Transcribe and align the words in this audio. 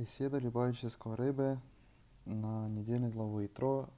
Беседа 0.00 0.38
Любавического 0.38 1.14
Рыбы 1.14 1.58
на 2.24 2.70
недельной 2.70 3.10
главы 3.10 3.44
Итро, 3.44 3.90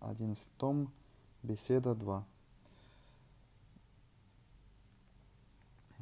11 0.00 0.44
том, 0.58 0.92
беседа 1.42 1.94
2. 1.94 2.22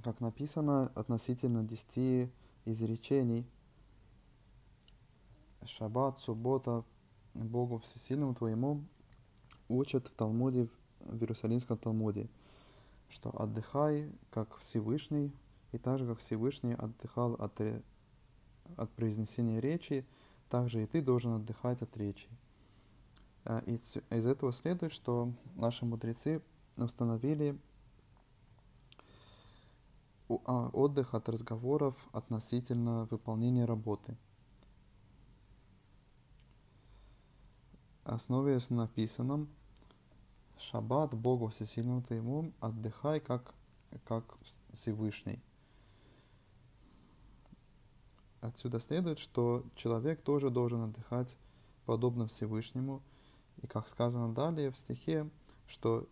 Как 0.03 0.21
написано 0.21 0.91
относительно 0.97 1.63
десяти 1.63 2.29
изречений, 2.65 3.47
Шаббат, 5.65 6.19
суббота, 6.19 6.83
Богу 7.33 7.79
Всесильному 7.79 8.35
Твоему 8.35 8.83
учат 9.69 10.09
в 10.09 10.15
Талмуде, 10.15 10.67
в 10.99 11.21
Иерусалимском 11.21 11.79
Талмуде, 11.79 12.29
что 13.11 13.31
отдыхай, 13.31 14.11
как 14.33 14.59
Всевышний, 14.59 15.33
и 15.71 15.79
так 15.79 16.01
же, 16.01 16.07
как 16.09 16.19
Всевышний 16.19 16.75
отдыхал 16.75 17.35
от 17.35 17.61
от 18.77 18.91
произнесения 18.91 19.61
речи, 19.61 20.07
также 20.49 20.83
и 20.83 20.87
ты 20.87 21.03
должен 21.03 21.35
отдыхать 21.35 21.83
от 21.83 21.97
речи. 21.97 22.29
А, 23.45 23.59
из, 23.67 23.97
из 24.11 24.27
этого 24.27 24.53
следует, 24.53 24.93
что 24.93 25.33
наши 25.55 25.85
мудрецы 25.85 26.43
установили 26.77 27.59
а, 30.29 30.69
отдых 30.73 31.15
от 31.15 31.29
разговоров 31.29 31.95
относительно 32.13 33.07
выполнения 33.11 33.65
работы. 33.65 34.17
Основываясь 38.05 38.71
на 38.71 38.77
написанном, 38.77 39.49
Шаббат 40.59 41.13
Богу 41.15 41.49
Всесильному 41.49 42.03
Твоему 42.03 42.53
отдыхай 42.61 43.21
как, 43.21 43.55
как 44.05 44.25
Всевышний– 44.73 45.41
Отсюда 48.47 48.79
следует, 48.79 49.19
что 49.19 49.65
человек 49.75 50.23
тоже 50.23 50.51
должен 50.51 50.83
отдыхать 50.83 51.37
подобно 51.85 52.29
Всевышнему. 52.29 53.03
И 53.61 53.67
как 53.67 53.89
сказано 53.89 54.33
далее 54.33 54.71
в 54.71 54.77
стихе, 54.77 55.29
что 55.67 56.07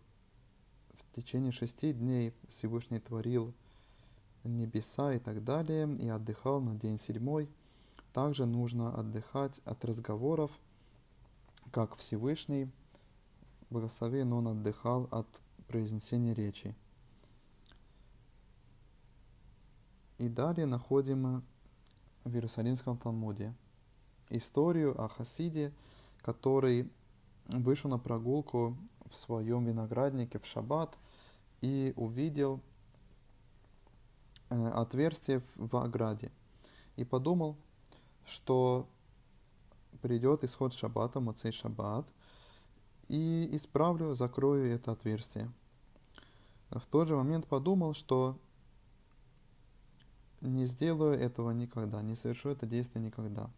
в 0.93 1.15
течение 1.15 1.53
шести 1.53 1.93
дней 1.93 2.33
Всевышний 2.49 2.99
творил 2.99 3.53
небеса 4.43 5.13
и 5.13 5.19
так 5.19 5.45
далее, 5.45 5.95
и 5.95 6.09
отдыхал 6.09 6.59
на 6.59 6.75
день 6.75 6.99
седьмой. 6.99 7.49
Также 8.11 8.45
нужно 8.45 8.93
отдыхать 8.93 9.61
от 9.63 9.85
разговоров, 9.85 10.51
как 11.71 11.95
Всевышний, 11.95 12.69
благословен 13.69 14.33
он 14.33 14.49
отдыхал 14.49 15.07
от 15.09 15.27
произнесения 15.67 16.33
речи. 16.33 16.75
И 20.17 20.27
далее 20.27 20.65
находим 20.65 21.43
в 22.25 22.33
Иерусалимском 22.33 22.97
Талмуде. 22.97 23.53
Историю 24.29 24.99
о 25.01 25.07
Хасиде, 25.07 25.71
который 26.21 26.89
вышел 27.47 27.89
на 27.89 27.99
прогулку 27.99 28.75
в 29.09 29.15
своем 29.15 29.65
винограднике 29.65 30.39
в 30.39 30.45
шаббат 30.45 30.97
и 31.61 31.93
увидел 31.95 32.59
э, 34.49 34.69
отверстие 34.69 35.41
в 35.55 35.77
ограде. 35.77 36.31
И 36.95 37.03
подумал, 37.05 37.55
что 38.25 38.87
придет 40.01 40.43
исход 40.43 40.73
шаббата, 40.73 41.19
Моцей 41.19 41.51
шаббат, 41.51 42.07
и 43.07 43.49
исправлю, 43.53 44.15
закрою 44.15 44.73
это 44.73 44.91
отверстие. 44.91 45.51
В 46.71 46.85
тот 46.87 47.07
же 47.07 47.15
момент 47.15 47.45
подумал, 47.45 47.93
что 47.93 48.39
не 50.45 50.65
сделаю 50.65 51.19
этого 51.19 51.51
никогда, 51.51 52.01
не 52.01 52.15
совершу 52.15 52.49
это 52.49 52.65
действие 52.65 53.03
никогда. 53.03 53.49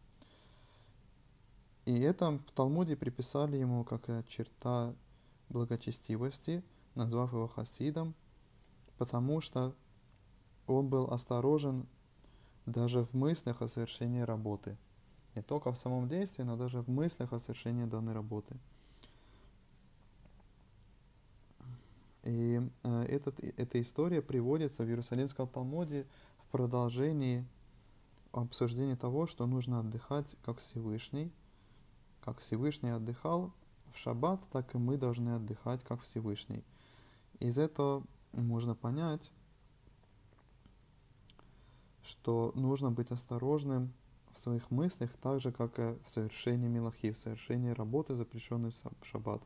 И 1.85 1.99
это 1.99 2.31
в 2.31 2.51
Талмуде 2.51 2.95
приписали 2.95 3.57
ему 3.57 3.83
как 3.83 4.07
черта 4.27 4.93
благочестивости, 5.49 6.63
назвав 6.95 7.31
его 7.31 7.47
хасидом, 7.47 8.13
потому 8.97 9.39
что 9.41 9.73
он 10.65 10.89
был 10.89 11.05
осторожен 11.05 11.85
даже 12.65 13.03
в 13.03 13.13
мыслях 13.13 13.61
о 13.61 13.69
совершении 13.69 14.21
работы. 14.21 14.75
Не 15.35 15.41
только 15.41 15.71
в 15.71 15.77
самом 15.77 16.09
действии, 16.09 16.43
но 16.43 16.57
даже 16.57 16.81
в 16.81 16.89
мыслях 16.89 17.31
о 17.31 17.39
совершении 17.39 17.85
данной 17.85 18.13
работы. 18.13 18.57
И 22.23 22.59
э, 22.83 23.03
этот, 23.03 23.39
эта 23.39 23.81
история 23.81 24.21
приводится 24.21 24.83
в 24.83 24.89
Иерусалимском 24.89 25.47
Талмуде 25.47 26.05
в 26.47 26.51
продолжении 26.51 27.45
обсуждения 28.31 28.95
того, 28.95 29.27
что 29.27 29.45
нужно 29.45 29.79
отдыхать 29.79 30.27
как 30.43 30.59
Всевышний. 30.59 31.31
Как 32.21 32.39
Всевышний 32.39 32.89
отдыхал 32.89 33.51
в 33.93 33.97
шаббат, 33.97 34.39
так 34.51 34.73
и 34.73 34.77
мы 34.77 34.97
должны 34.97 35.35
отдыхать 35.35 35.83
как 35.83 36.01
Всевышний. 36.01 36.63
Из 37.39 37.57
этого 37.57 38.03
можно 38.31 38.75
понять, 38.75 39.29
что 42.01 42.53
нужно 42.55 42.91
быть 42.91 43.11
осторожным 43.11 43.93
в 44.31 44.39
своих 44.39 44.71
мыслях, 44.71 45.11
так 45.21 45.41
же, 45.41 45.51
как 45.51 45.77
и 45.79 45.97
в 46.05 46.09
совершении 46.09 46.67
милахи, 46.67 47.11
в 47.11 47.17
совершении 47.17 47.71
работы, 47.71 48.15
запрещенной 48.15 48.71
в 48.71 49.05
шаббат. 49.05 49.41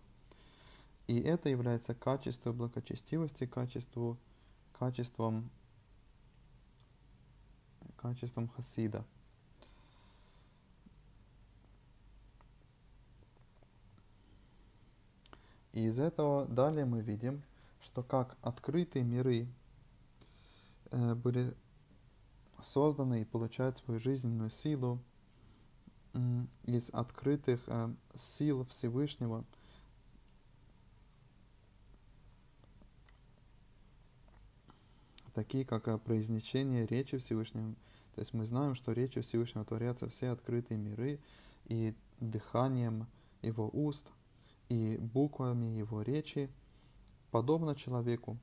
И 1.07 1.19
это 1.19 1.49
является 1.49 1.95
качеством 1.95 2.57
благочестивости, 2.57 3.45
качеством, 3.45 4.17
качеством 4.77 5.49
качеством 8.01 8.47
хасида. 8.47 9.05
И 15.73 15.85
из 15.85 15.99
этого 15.99 16.45
далее 16.47 16.85
мы 16.85 17.01
видим, 17.01 17.43
что 17.81 18.03
как 18.03 18.37
открытые 18.41 19.05
миры 19.05 19.47
э, 20.91 21.15
были 21.15 21.55
созданы 22.61 23.21
и 23.21 23.25
получают 23.25 23.77
свою 23.77 23.99
жизненную 23.99 24.49
силу 24.49 24.99
э, 26.13 26.45
из 26.65 26.89
открытых 26.89 27.61
э, 27.67 27.93
сил 28.15 28.65
Всевышнего, 28.65 29.45
такие 35.33 35.65
как 35.65 35.87
э, 35.87 35.97
произнесение 35.97 36.85
речи 36.85 37.17
Всевышнего, 37.17 37.73
то 38.15 38.19
есть 38.19 38.33
мы 38.33 38.45
знаем, 38.45 38.75
что 38.75 38.91
речью 38.91 39.23
Всевышнего 39.23 39.65
творятся 39.65 40.09
все 40.09 40.29
открытые 40.29 40.77
миры, 40.77 41.19
и 41.65 41.93
дыханием 42.19 43.07
его 43.41 43.69
уст, 43.71 44.07
и 44.69 44.97
буквами 44.97 45.65
его 45.77 46.01
речи, 46.01 46.49
подобно 47.31 47.75
человеку. 47.75 48.37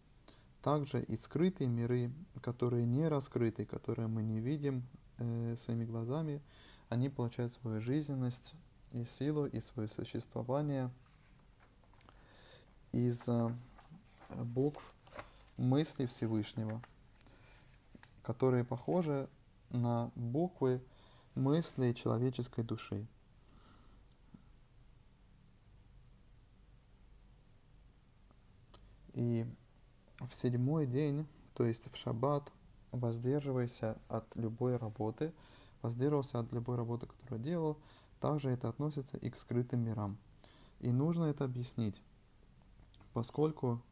Также 0.63 1.03
и 1.03 1.17
скрытые 1.17 1.69
миры, 1.69 2.11
которые 2.43 2.85
не 2.85 3.07
раскрыты, 3.07 3.65
которые 3.65 4.09
мы 4.09 4.23
не 4.23 4.41
видим 4.41 4.83
э, 5.19 5.57
своими 5.63 5.85
глазами, 5.85 6.43
они 6.89 7.09
получают 7.09 7.53
свою 7.55 7.81
жизненность 7.81 8.55
и 8.93 9.05
силу, 9.05 9.47
и 9.47 9.61
свое 9.61 9.89
существование 9.89 10.91
из 12.93 13.29
э, 13.29 13.53
букв 14.31 14.95
мысли 15.57 16.07
Всевышнего, 16.07 16.83
которые 18.23 18.65
похожи 18.65 19.29
на 19.71 20.11
буквы 20.15 20.83
мыслей 21.35 21.95
человеческой 21.95 22.65
души. 22.65 23.07
И 29.15 29.47
в 30.21 30.35
седьмой 30.35 30.87
день, 30.87 31.27
то 31.55 31.65
есть 31.65 31.91
в 31.93 31.97
шаббат, 31.97 32.53
воздерживайся 32.93 33.99
от 34.09 34.25
любой 34.37 34.77
работы, 34.77 35.33
воздерживался 35.83 36.41
от 36.41 36.53
любой 36.53 36.77
работы, 36.77 37.07
которую 37.07 37.43
делал, 37.43 37.79
также 38.21 38.51
это 38.51 38.69
относится 38.69 39.17
и 39.19 39.31
к 39.31 39.37
скрытым 39.37 39.81
мирам. 39.81 40.19
И 40.81 40.93
нужно 40.93 41.25
это 41.25 41.45
объяснить, 41.45 42.01
поскольку 43.13 43.83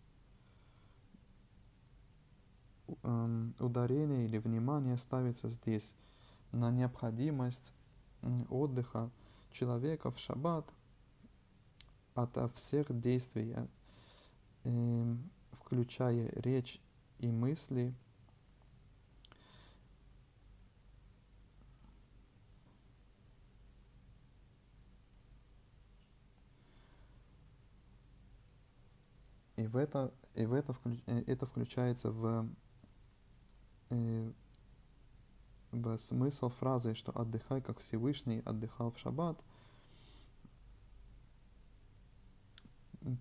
ударение 3.59 4.25
или 4.25 4.39
внимание 4.39 4.97
ставится 4.97 5.49
здесь 5.49 5.95
на 6.53 6.71
необходимость 6.71 7.75
отдыха 8.49 9.11
человека 9.53 10.11
в 10.11 10.19
шаббат 10.19 10.73
от 12.15 12.53
всех 12.55 12.99
действий, 12.99 13.53
э, 13.55 13.67
эм, 14.65 15.31
включая 15.53 16.31
речь 16.37 16.81
и 17.19 17.31
мысли, 17.31 17.95
и 29.57 29.67
в 29.67 29.77
это, 29.77 30.13
и 30.35 30.47
в 30.47 30.55
это, 30.55 30.75
э, 31.07 31.23
это 31.27 31.47
включается 31.47 32.11
в 32.11 32.49
Э, 33.91 34.31
смысл 35.99 36.49
фразы, 36.49 36.95
что 36.95 37.13
отдыхай, 37.13 37.61
как 37.61 37.81
Всевышний 37.81 38.41
отдыхал 38.45 38.91
в 38.91 38.99
шаббат, 38.99 39.39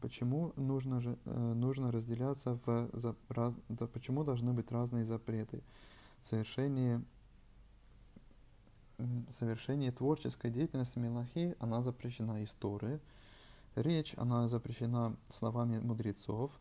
почему 0.02 0.54
нужно, 0.56 1.02
же, 1.02 1.18
э, 1.26 1.54
нужно 1.54 1.92
разделяться 1.92 2.58
в... 2.66 2.90
За, 2.94 3.16
раз, 3.30 3.54
да, 3.70 3.88
почему 3.88 4.24
должны 4.24 4.54
быть 4.54 4.72
разные 4.72 5.06
запреты? 5.06 5.62
Совершение, 6.24 7.04
совершение 9.32 9.92
творческой 9.92 10.50
деятельности 10.50 10.98
Мелахи, 10.98 11.56
она 11.60 11.84
запрещена 11.84 12.44
историей. 12.44 13.00
Речь, 13.76 14.14
она 14.18 14.48
запрещена 14.48 15.16
словами 15.30 15.80
мудрецов. 15.80 16.52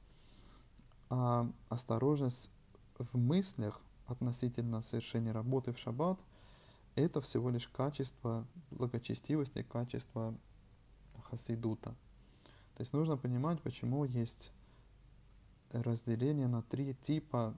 А 1.08 1.48
осторожность 1.68 2.50
в 2.98 3.16
мыслях 3.16 3.80
относительно 4.06 4.82
совершения 4.82 5.32
работы 5.32 5.72
в 5.72 5.78
шаббат– 5.78 6.18
это 6.94 7.20
всего 7.20 7.50
лишь 7.50 7.68
качество 7.68 8.46
благочестивости, 8.70 9.62
качество 9.62 10.34
хасидута. 11.24 11.94
То 12.76 12.80
есть 12.80 12.92
нужно 12.92 13.16
понимать, 13.16 13.60
почему 13.62 14.04
есть 14.04 14.52
разделение 15.70 16.46
на 16.46 16.62
три 16.62 16.94
типа 16.94 17.54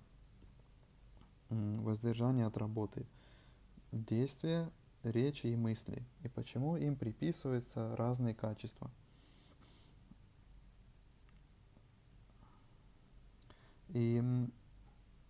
воздержания 1.49 2.47
от 2.47 2.57
работы. 2.57 3.07
Действия, 3.93 4.71
речи 5.03 5.47
и 5.47 5.57
мысли. 5.57 6.03
И 6.23 6.29
почему 6.29 6.77
им 6.77 6.97
приписываются 6.97 7.95
разные 7.97 8.35
качества. 8.35 8.91
И 13.91 14.23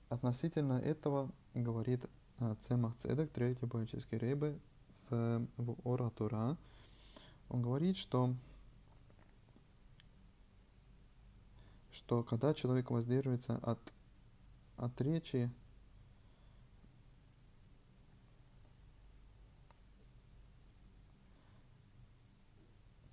относительно 0.08 0.74
этого 0.74 1.30
говорит 1.54 2.04
э, 2.38 2.54
Цемах 2.62 2.96
Цедек, 2.96 3.30
третий 3.32 3.66
поэтический 3.66 4.18
рейбы 4.18 4.58
в, 5.08 5.46
в 5.56 5.88
Оратура. 5.88 6.56
Он 7.48 7.62
говорит, 7.62 7.96
что, 7.96 8.34
что 11.92 12.22
когда 12.22 12.54
человек 12.54 12.90
воздерживается 12.90 13.56
от, 13.62 13.78
от 14.76 15.00
речи, 15.00 15.50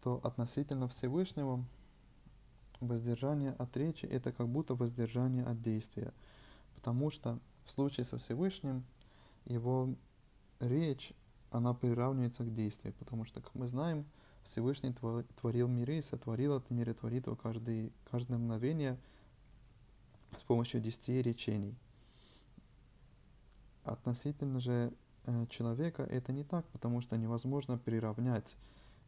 то 0.02 0.20
относительно 0.24 0.90
Всевышнего 0.90 1.64
воздержание 2.82 3.52
от 3.52 3.78
речи– 3.78 4.06
это 4.08 4.34
как 4.34 4.50
будто 4.50 4.76
воздержание 4.76 5.46
от 5.46 5.62
действия. 5.62 6.14
Потому 6.84 7.10
что 7.12 7.40
в 7.66 7.72
случае 7.72 8.04
со 8.04 8.18
Всевышним 8.18 8.84
его 9.46 9.96
речь, 10.60 11.14
она 11.50 11.74
приравнивается 11.74 12.44
к 12.44 12.54
действию. 12.54 12.94
Потому 13.00 13.24
что, 13.24 13.40
как 13.40 13.56
мы 13.56 13.70
знаем, 13.70 14.04
Всевышний 14.44 14.94
творил 15.38 15.70
миры, 15.70 16.02
сотворил 16.02 16.58
этот 16.58 16.72
мир 16.72 16.90
и 16.90 16.94
творит 16.94 17.28
его 17.28 17.38
каждый, 17.38 17.94
каждое 18.12 18.38
мгновение 18.38 19.00
с 20.38 20.44
помощью 20.44 20.82
десяти 20.82 21.22
речений. 21.22 21.74
Относительно 23.86 24.60
же 24.60 24.92
э, 25.24 25.46
человека 25.50 26.04
это 26.04 26.34
не 26.34 26.44
так, 26.44 26.66
потому 26.68 27.00
что 27.00 27.16
невозможно 27.16 27.78
приравнять 27.78 28.58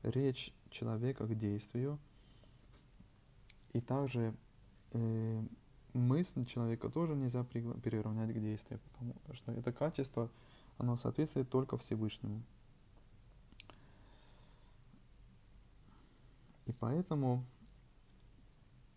речь 0.02 0.54
человека 0.70 1.28
к 1.28 1.38
действию– 1.38 2.00
и 3.76 3.82
также 3.82 4.34
э, 4.94 5.44
мысль 5.98 6.46
человека 6.46 6.90
тоже 6.90 7.16
нельзя 7.16 7.44
приравнять 7.44 8.34
к 8.34 8.40
действию, 8.40 8.80
потому 8.92 9.14
что 9.34 9.52
это 9.52 9.72
качество, 9.72 10.30
оно 10.78 10.98
соответствует 10.98 11.50
только 11.50 11.78
Всевышнему. 11.78 12.42
И 16.66 16.72
поэтому 16.80 17.46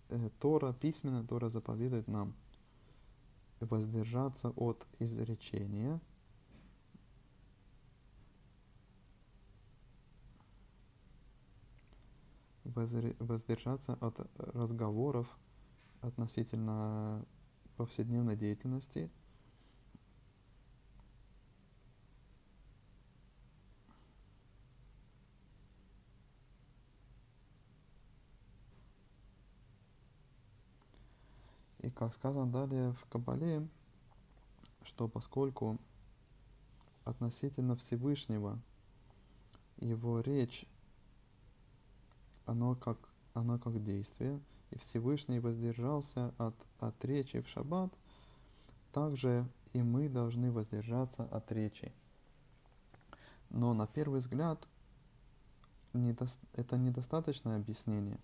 э, 0.09 0.31
Тора, 0.41 0.73
письменно 0.73 1.27
Тора 1.27 1.49
заповедует 1.49 2.09
нам 2.09 2.33
воздержаться 3.61 4.51
от 4.51 4.87
изречения– 4.99 6.01
воздержаться 12.75 13.95
от 14.01 14.19
разговоров 14.37 15.27
относительно 16.01 17.25
повседневной 17.77 18.37
деятельности. 18.37 19.11
И 31.81 31.91
как 31.91 32.13
сказано 32.13 32.51
далее 32.51 32.93
в 32.93 33.05
Кабале, 33.07 33.67
что 34.83 35.07
поскольку 35.09 35.79
относительно 37.05 37.77
Всевышнего 37.77 38.59
его 39.79 40.21
речь 40.21 40.67
оно 42.45 42.75
как, 42.75 42.99
оно 43.35 43.59
как 43.59 43.83
действие, 43.85 44.41
и 44.71 44.79
Всевышний 44.79 45.41
воздержался 45.41 46.35
от, 46.39 46.55
от 46.79 47.05
речи 47.05 47.41
в 47.41 47.49
шаббат, 47.49 47.93
также 48.93 49.47
и 49.73 49.83
мы 49.83 50.09
должны 50.09 50.51
воздержаться 50.51 51.25
от 51.25 51.51
речи. 51.53 51.93
Но 53.51 53.73
на 53.73 53.87
первый 53.87 54.21
взгляд 54.21 54.67
недо, 55.93 56.27
это 56.55 56.77
недостаточное 56.77 57.57
объяснение. 57.57 58.19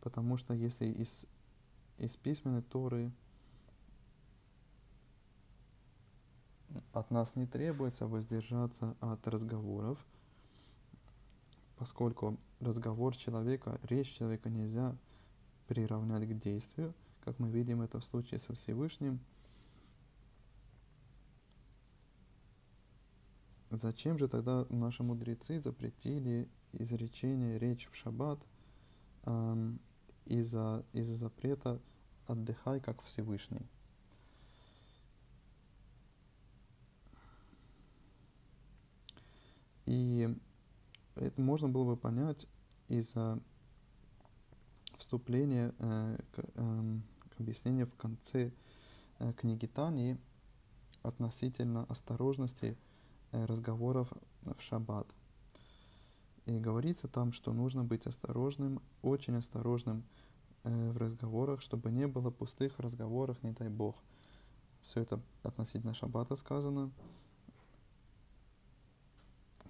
Потому 0.00 0.36
что 0.36 0.54
если 0.54 0.86
из, 0.86 1.26
из 1.98 2.16
письменной 2.16 2.62
Торы 2.62 3.10
от 6.92 7.10
нас 7.10 7.34
не 7.36 7.46
требуется 7.46 8.06
воздержаться 8.06 8.96
от 9.00 9.26
разговоров– 9.26 9.98
поскольку 11.76 12.38
разговор 12.60 13.16
человека, 13.16 13.78
речь 13.84 14.14
человека 14.14 14.48
нельзя 14.48 14.96
приравнять 15.68 16.28
к 16.28 16.38
действию, 16.38 16.94
как 17.24 17.38
мы 17.38 17.50
видим 17.50 17.82
это 17.82 18.00
в 18.00 18.04
случае 18.04 18.40
со 18.40 18.54
Всевышним. 18.54 19.20
Зачем 23.70 24.16
же 24.18 24.28
тогда 24.28 24.64
наши 24.70 25.02
мудрецы 25.02 25.60
запретили 25.60 26.48
изречение 26.72 27.58
речь 27.58 27.88
в 27.90 27.96
шаббат 27.96 28.38
эм, 29.24 29.80
из-за 30.24 30.84
из 30.92 31.08
запрета 31.08 31.80
«отдыхай, 32.26 32.80
как 32.80 33.02
Всевышний»? 33.02 33.66
И 39.84 40.34
это 41.16 41.40
можно 41.40 41.68
было 41.68 41.84
бы 41.84 41.96
понять 41.96 42.46
из-за 42.88 43.40
вступления 44.96 45.74
э, 45.78 46.18
к, 46.32 46.38
э, 46.54 46.98
к 47.30 47.40
объяснению 47.40 47.86
в 47.86 47.94
конце 47.94 48.52
э, 49.18 49.32
книги 49.32 49.66
Тани 49.66 50.16
относительно 51.02 51.84
осторожности 51.84 52.76
э, 53.32 53.44
разговоров 53.44 54.12
в 54.42 54.60
шаббат. 54.60 55.06
И 56.46 56.58
говорится 56.58 57.08
там, 57.08 57.32
что 57.32 57.52
нужно 57.52 57.82
быть 57.82 58.06
осторожным, 58.06 58.80
очень 59.02 59.36
осторожным 59.36 60.04
э, 60.64 60.90
в 60.92 60.96
разговорах, 60.96 61.60
чтобы 61.60 61.90
не 61.90 62.06
было 62.06 62.30
пустых 62.30 62.78
разговоров, 62.78 63.42
не 63.42 63.52
дай 63.52 63.68
бог. 63.68 63.96
Все 64.82 65.00
это 65.00 65.20
относительно 65.42 65.94
шаббата 65.94 66.36
сказано 66.36 66.90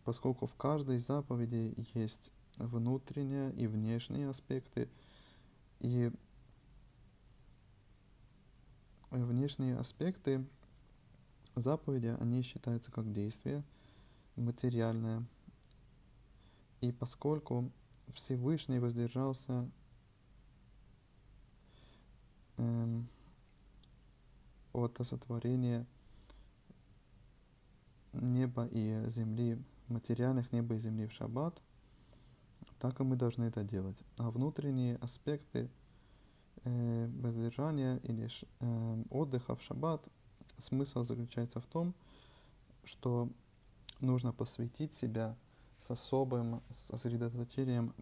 поскольку 0.07 0.47
в 0.47 0.55
каждой 0.55 0.99
заповеди 0.99 1.75
есть 1.95 2.31
внутренние 2.59 3.53
и 3.55 3.67
внешние 3.67 4.31
аспекты, 4.31 4.89
и 5.81 6.13
внешние 9.11 9.77
аспекты 9.77 10.47
заповеди, 11.57 12.17
они 12.21 12.43
считаются 12.43 12.93
как 12.93 13.13
действие 13.13 13.65
материальное. 14.37 15.25
И 16.81 16.93
поскольку 16.93 17.73
Всевышний 18.15 18.79
воздержался 18.79 19.69
эм, 22.59 23.09
от 24.73 24.97
сотворения 25.03 25.85
неба 28.13 28.69
и 28.71 29.05
земли 29.09 29.59
материальных 29.89 30.53
неба 30.53 30.75
и 30.75 30.79
земли 30.79 31.07
в 31.07 31.13
шаббат, 31.13 31.61
так 32.79 33.01
и 33.01 33.05
мы 33.05 33.17
должны 33.17 33.45
это 33.45 33.65
делать. 33.65 33.99
А 34.19 34.31
внутренние 34.31 34.97
аспекты 34.97 35.71
э, 36.65 37.11
воздержания 37.21 37.99
или 37.99 38.29
э, 38.61 39.05
отдыха 39.11 39.55
в 39.55 39.63
шаббат, 39.63 40.03
смысл 40.59 41.05
заключается 41.05 41.61
в 41.61 41.67
том, 41.67 41.95
что 42.85 43.31
нужно 44.01 44.33
посвятить 44.33 44.95
себя 44.95 45.37
с 45.81 45.91
особым 45.91 46.61
сосредоточением 46.91 47.95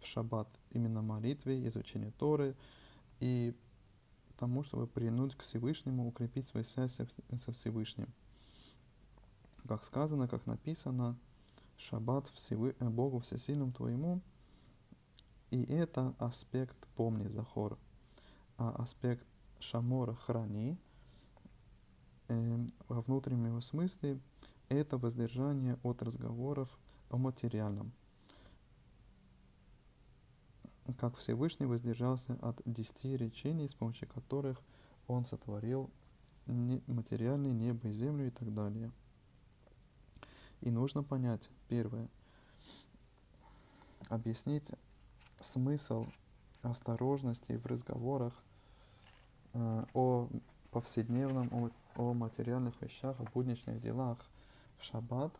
в 0.00 0.06
шаббат, 0.06 0.48
именно 0.70 1.02
молитве, 1.02 1.66
изучению 1.66 2.12
Торы 2.12 2.54
и 3.20 3.54
тому, 4.36 4.62
чтобы 4.62 4.86
принуть 4.86 5.34
к 5.34 5.42
Всевышнему, 5.42 6.06
укрепить 6.06 6.46
свою 6.46 6.64
связь 6.64 6.96
со 7.44 7.52
Всевышним. 7.52 8.08
Как 9.68 9.84
сказано, 9.84 10.28
как 10.28 10.46
написано, 10.46 11.14
шаббат 11.76 12.26
Всевы... 12.28 12.74
Э, 12.80 12.88
Богу 12.88 13.18
Всесильному 13.18 13.70
твоему, 13.70 14.22
и 15.50 15.62
это 15.62 16.14
аспект 16.18 16.74
помни 16.96 17.28
Захор, 17.28 17.78
а 18.56 18.70
аспект 18.70 19.26
Шамора 19.60 20.14
храни, 20.14 20.78
э, 22.28 22.66
во 22.88 23.02
внутреннем 23.02 23.48
его 23.48 23.60
смысле 23.60 24.18
это 24.70 24.96
воздержание 24.96 25.78
от 25.82 26.02
разговоров 26.02 26.78
о 27.10 27.18
материальном. 27.18 27.92
Как 30.98 31.14
Всевышний 31.18 31.66
воздержался 31.66 32.38
от 32.40 32.62
десяти 32.64 33.18
речений, 33.18 33.68
с 33.68 33.74
помощью 33.74 34.08
которых 34.08 34.62
он 35.06 35.26
сотворил 35.26 35.90
материальное 36.46 37.52
небо 37.52 37.88
и 37.88 37.92
землю 37.92 38.28
и 38.28 38.30
так 38.30 38.54
далее. 38.54 38.90
И 40.60 40.70
нужно 40.70 41.02
понять, 41.02 41.48
первое, 41.68 42.08
объяснить 44.08 44.70
смысл 45.40 46.06
осторожности 46.62 47.52
в 47.52 47.66
разговорах 47.66 48.34
э, 49.54 49.84
о 49.94 50.28
повседневном, 50.70 51.48
о, 51.52 51.70
о 51.96 52.14
материальных 52.14 52.80
вещах, 52.82 53.18
о 53.20 53.24
будничных 53.34 53.80
делах 53.80 54.18
в 54.78 54.84
шаббат. 54.84 55.32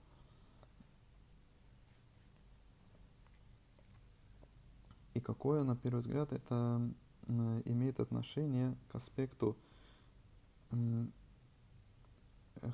И 5.15 5.21
какое, 5.21 5.65
на 5.65 5.75
первый 5.75 6.01
взгляд, 6.01 6.33
это 6.33 6.81
э, 7.29 7.63
имеет 7.65 7.99
отношение 7.99 8.77
к 8.93 8.95
аспекту 8.95 9.57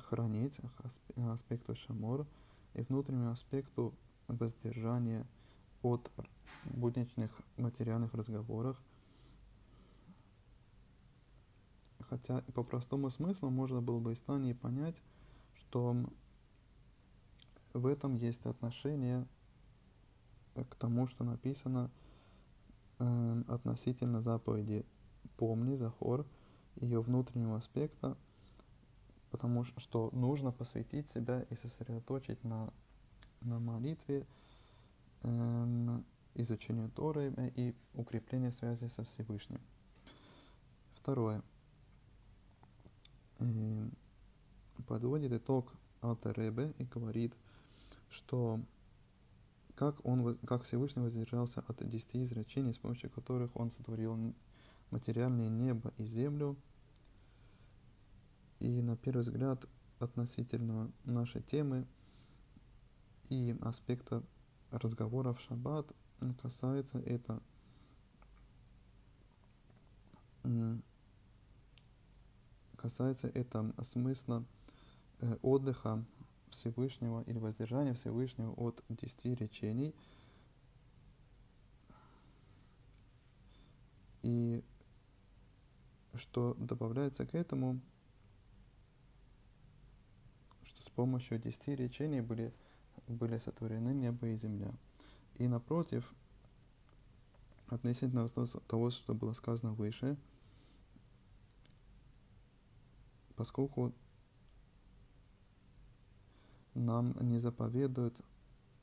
хранить, 0.09 0.59
аспекту 1.15 1.75
шамор 1.75 2.25
и 2.73 2.81
внутреннему 2.81 3.31
аспекту 3.31 3.93
воздержания 4.27 5.25
от 5.81 6.11
будничных 6.65 7.31
материальных 7.57 8.13
разговоров. 8.13 8.81
Хотя 11.99 12.41
по 12.53 12.63
простому 12.63 13.09
смыслу 13.09 13.49
можно 13.49 13.81
было 13.81 13.99
бы 13.99 14.13
из 14.13 14.21
Тани 14.21 14.53
понять, 14.53 14.95
что 15.55 15.95
в 17.73 17.85
этом 17.87 18.15
есть 18.15 18.45
отношение 18.45 19.27
к 20.55 20.75
тому, 20.75 21.07
что 21.07 21.23
написано 21.23 21.89
э, 22.99 23.43
относительно 23.47 24.21
заповеди 24.21 24.85
«Помни, 25.37 25.75
Захор», 25.75 26.25
ее 26.75 27.01
внутреннего 27.01 27.57
аспекта, 27.57 28.17
потому 29.35 29.65
что 29.65 30.09
нужно 30.13 30.51
посвятить 30.51 31.11
себя 31.11 31.41
и 31.49 31.55
сосредоточить 31.55 32.41
на, 32.45 32.69
на 33.41 33.59
молитве, 33.59 34.25
э, 35.23 35.99
изучению 36.35 36.89
Торы 36.91 37.33
и 37.57 37.73
укреплению 37.95 38.53
связи 38.53 38.87
со 38.87 39.03
Всевышним. 39.03 39.59
Второе. 40.93 41.43
Э, 43.39 43.89
подводит 44.87 45.33
итог 45.33 45.73
Алтеребе 46.01 46.73
и 46.77 46.85
говорит, 46.85 47.33
что 48.09 48.61
как, 49.75 49.97
он, 50.05 50.37
как 50.47 50.63
Всевышний 50.63 51.03
воздержался 51.03 51.61
от 51.67 51.85
десяти 51.89 52.23
изречений, 52.23 52.73
с 52.73 52.77
помощью 52.77 53.09
которых 53.09 53.53
он 53.57 53.69
сотворил 53.69 54.17
материальное 54.91 55.49
небо 55.49 55.91
и 55.97 56.05
землю. 56.05 56.55
И 58.59 58.81
на 58.81 58.95
первый 58.95 59.21
взгляд 59.21 59.65
относительно 59.99 60.91
нашей 61.03 61.41
темы 61.41 61.87
и 63.29 63.55
аспекта 63.61 64.23
разговора 64.71 65.33
в 65.33 65.41
шаббат 65.41 65.91
касается 66.41 66.99
это 66.99 67.41
касается 72.77 73.27
это 73.29 73.73
смысла 73.83 74.45
э, 75.19 75.37
отдыха 75.41 76.05
Всевышнего 76.51 77.23
или 77.23 77.39
воздержания 77.39 77.95
Всевышнего 77.95 78.53
от 78.53 78.83
десяти 78.89 79.33
речений. 79.33 79.95
И 84.21 84.63
что 86.13 86.53
добавляется 86.59 87.25
к 87.25 87.33
этому, 87.33 87.79
что 90.63 90.81
с 90.83 90.84
помощью 90.95 91.39
десяти 91.39 91.75
речений 91.75 92.21
были, 92.21 92.53
были 93.07 93.37
сотворены 93.37 93.93
небо 93.93 94.27
и 94.27 94.35
земля. 94.35 94.73
И 95.35 95.47
напротив, 95.47 96.13
относительно 97.67 98.29
того, 98.29 98.89
что 98.89 99.13
было 99.13 99.33
сказано 99.33 99.73
выше, 99.73 100.17
поскольку 103.35 103.93
нам 106.73 107.15
не 107.21 107.39
заповедуют 107.39 108.15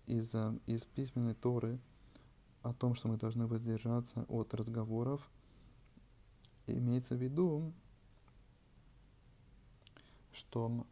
из, 0.07 0.35
из 0.67 0.85
письменной 0.85 1.35
Торы 1.35 1.79
о 2.63 2.73
том, 2.73 2.95
что 2.95 3.09
мы 3.09 3.17
должны 3.17 3.47
воздержаться 3.47 4.25
от 4.29 4.55
разговоров, 4.55 5.29
имеется 6.67 7.17
в 7.17 7.23
виду, 7.23 7.73
что 10.33 10.87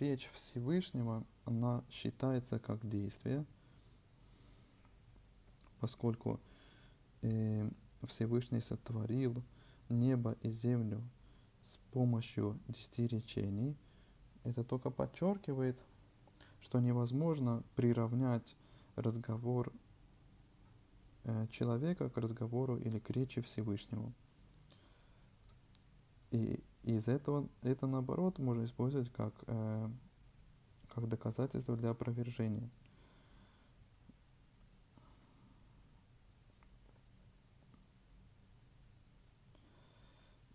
речь 0.00 0.28
Всевышнего, 0.32 1.24
она 1.44 1.84
считается 1.90 2.58
как 2.58 2.88
действие– 2.88 3.44
поскольку 5.82 6.38
э, 7.22 7.68
Всевышний 8.04 8.60
сотворил 8.60 9.42
небо 9.88 10.36
и 10.40 10.48
землю 10.48 11.02
с 11.72 11.76
помощью 11.92 12.56
десяти 12.68 13.08
речений, 13.08 13.76
это 14.44 14.62
только 14.62 14.90
подчеркивает, 14.90 15.76
что 16.60 16.78
невозможно 16.78 17.64
приравнять 17.74 18.54
разговор 18.94 19.72
э, 21.24 21.48
человека 21.50 22.08
к 22.08 22.16
разговору 22.16 22.76
или 22.76 23.00
к 23.00 23.10
речи 23.10 23.40
Всевышнего. 23.40 24.12
И 26.30 26.62
из 26.82 27.08
этого 27.08 27.48
это 27.62 27.86
наоборот 27.86 28.38
можно 28.38 28.64
использовать 28.64 29.10
как, 29.10 29.34
э, 29.46 29.88
как 30.88 31.08
доказательство 31.08 31.76
для 31.76 31.90
опровержения. 31.90 32.68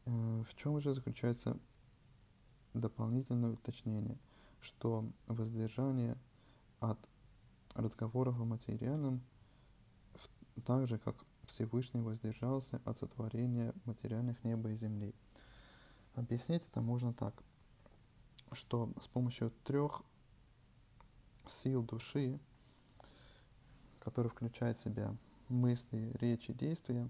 В 0.06 0.56
чем 0.56 0.80
же 0.80 0.94
заключается 0.94 1.58
дополнительное 2.74 3.52
уточнение, 3.52 4.18
что 4.62 5.06
воздержание 5.28 6.18
от 6.80 6.98
разговоров 7.76 8.40
о 8.40 8.46
материальном, 8.46 9.22
так 10.66 10.88
же 10.88 10.98
как 10.98 11.16
Всевышний 11.46 12.02
воздержался 12.02 12.82
от 12.86 13.00
сотворения 13.00 13.74
материальных 13.86 14.44
неба 14.44 14.70
и 14.72 14.76
земли. 14.76 15.14
Объяснить 16.18 16.66
это 16.66 16.82
можно 16.82 17.14
так, 17.14 17.36
что 18.52 18.92
с 19.00 19.08
помощью 19.08 19.52
трех 19.64 20.02
сил 21.46 21.84
души, 21.84 22.40
которые 24.00 24.32
включают 24.32 24.80
в 24.80 24.84
себя 24.84 25.16
мысли, 25.48 26.12
речи, 26.20 26.54
действия, 26.54 27.08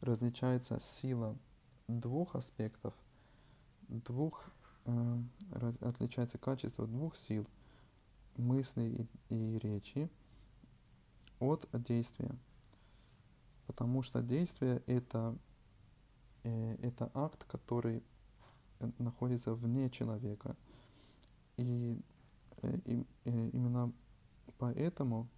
различается 0.00 0.80
сила 0.80 1.36
двух 1.86 2.34
аспектов, 2.34 2.94
двух, 3.88 4.42
э, 4.86 5.22
отличается 5.82 6.38
качество 6.38 6.86
двух 6.86 7.14
сил, 7.14 7.46
мысли 8.38 9.06
и, 9.28 9.34
и 9.34 9.58
речи, 9.58 10.08
от 11.40 11.68
действия. 11.74 12.34
Потому 13.66 14.02
что 14.02 14.22
действие 14.22 14.82
это, 14.86 15.36
это 16.42 17.10
акт, 17.14 17.44
который 17.44 18.02
находится 18.98 19.54
вне 19.54 19.90
человека. 19.90 20.56
И, 21.56 22.00
э, 22.62 22.78
и 22.86 23.06
э, 23.24 23.50
именно 23.52 23.92
поэтому 24.58 25.28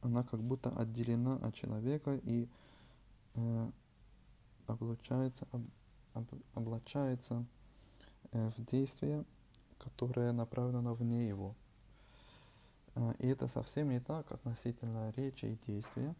она 0.00 0.24
как 0.24 0.42
будто 0.42 0.70
отделена 0.70 1.36
от 1.36 1.54
человека 1.54 2.16
и 2.24 2.48
э, 3.34 3.70
облучается, 4.66 5.46
об, 6.14 6.24
облачается 6.54 7.44
э, 8.32 8.50
в 8.56 8.64
действие, 8.64 9.24
которое 9.78 10.32
направлено 10.32 10.94
вне 10.94 11.28
его. 11.28 11.54
Э, 12.94 13.14
и 13.18 13.28
это 13.28 13.46
совсем 13.46 13.90
не 13.90 14.00
так 14.00 14.30
относительно 14.32 15.12
речи 15.16 15.46
и 15.46 15.70
действия, 15.70 16.14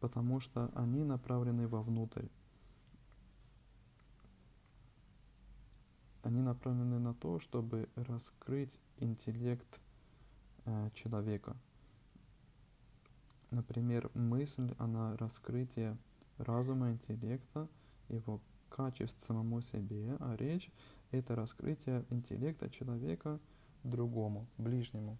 потому 0.00 0.40
что 0.40 0.70
они 0.74 1.04
направлены 1.04 1.68
вовнутрь. 1.68 2.26
Они 6.22 6.40
направлены 6.40 6.98
на 6.98 7.14
то, 7.14 7.38
чтобы 7.38 7.88
раскрыть 7.96 8.78
интеллект 8.98 9.80
э, 10.66 10.90
человека. 10.94 11.56
Например, 13.50 14.10
мысль, 14.14 14.74
она 14.78 15.16
раскрытие 15.16 15.96
разума, 16.38 16.90
интеллекта, 16.90 17.68
его 18.08 18.40
качеств 18.68 19.26
самому 19.26 19.60
себе, 19.62 20.16
а 20.20 20.36
речь– 20.36 20.70
это 21.10 21.34
раскрытие 21.34 22.04
интеллекта 22.10 22.70
человека 22.70 23.40
другому, 23.82 24.46
ближнему. 24.58 25.18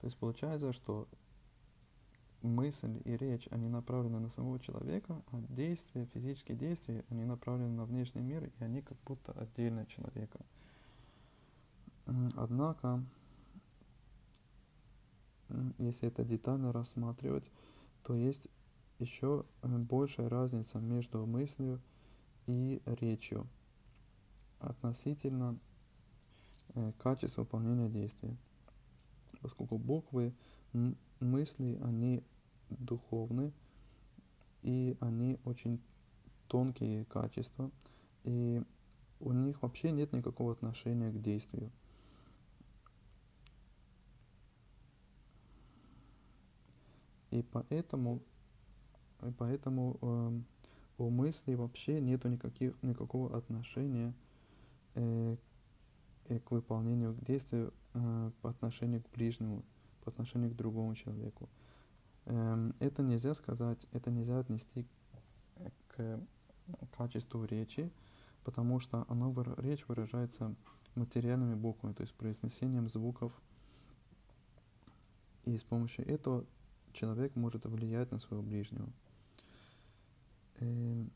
То 0.00 0.06
есть 0.06 0.16
получается, 0.16 0.72
что 0.72 1.08
мысль 2.42 3.00
и 3.04 3.16
речь, 3.16 3.48
они 3.50 3.68
направлены 3.68 4.20
на 4.20 4.28
самого 4.28 4.58
человека, 4.58 5.22
а 5.32 5.40
действия, 5.48 6.06
физические 6.06 6.56
действия, 6.56 7.04
они 7.10 7.24
направлены 7.24 7.70
на 7.70 7.84
внешний 7.84 8.22
мир, 8.22 8.44
и 8.44 8.64
они 8.64 8.80
как 8.80 8.98
будто 9.06 9.32
отдельно 9.32 9.86
человека. 9.86 10.38
Однако, 12.36 13.04
если 15.78 16.08
это 16.08 16.24
детально 16.24 16.72
рассматривать, 16.72 17.50
то 18.02 18.14
есть 18.14 18.48
еще 18.98 19.44
э, 19.62 19.68
большая 19.68 20.28
разница 20.28 20.78
между 20.78 21.26
мыслью 21.26 21.80
и 22.46 22.80
речью 22.86 23.46
относительно 24.58 25.56
э, 26.74 26.92
качества 26.98 27.42
выполнения 27.42 27.88
действия. 27.88 28.36
Поскольку 29.40 29.78
буквы, 29.78 30.32
мысли, 31.20 31.78
они 31.82 32.22
духовны, 32.70 33.52
и 34.62 34.96
они 35.00 35.38
очень 35.44 35.80
тонкие 36.48 37.04
качества, 37.04 37.70
и 38.24 38.62
у 39.20 39.32
них 39.32 39.62
вообще 39.62 39.90
нет 39.90 40.12
никакого 40.12 40.52
отношения 40.52 41.10
к 41.10 41.20
действию. 41.20 41.70
И 47.30 47.42
поэтому, 47.42 48.20
и 49.22 49.30
поэтому 49.30 49.98
э, 50.00 50.40
у 50.98 51.10
мысли 51.10 51.54
вообще 51.54 52.00
нету 52.00 52.28
никаких, 52.28 52.74
никакого 52.82 53.36
отношения 53.36 54.14
э, 54.94 55.36
э, 56.28 56.38
к 56.40 56.50
выполнению 56.50 57.14
к 57.14 57.24
действию 57.24 57.72
э, 57.94 58.30
по 58.40 58.50
отношению 58.50 59.02
к 59.02 59.10
ближнему, 59.10 59.62
по 60.08 60.14
отношению 60.14 60.50
к 60.50 60.56
другому 60.56 60.94
человеку. 60.94 61.48
Э, 62.24 62.66
это 62.80 63.02
нельзя 63.02 63.34
сказать, 63.34 63.86
это 63.92 64.10
нельзя 64.10 64.38
отнести 64.38 64.86
к 65.88 66.20
качеству 66.96 67.44
речи, 67.44 67.90
потому 68.44 68.80
что 68.80 69.04
оно, 69.08 69.34
речь 69.58 69.86
выражается 69.88 70.54
материальными 70.94 71.54
буквами, 71.54 71.92
то 71.92 72.02
есть 72.02 72.14
произнесением 72.14 72.88
звуков. 72.88 73.32
И 75.44 75.56
с 75.56 75.62
помощью 75.62 76.06
этого 76.08 76.44
человек 76.92 77.36
может 77.36 77.64
влиять 77.64 78.10
на 78.10 78.18
своего 78.18 78.42
ближнего. 78.42 78.88
Эм, 80.60 81.10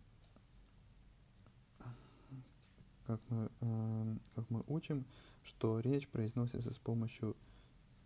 как 3.06 3.20
мы, 3.30 3.50
эм, 3.60 4.20
как 4.34 4.48
мы 4.50 4.62
учим, 4.66 5.04
что 5.44 5.80
речь 5.80 6.08
произносится 6.08 6.70
с 6.70 6.78
помощью 6.78 7.36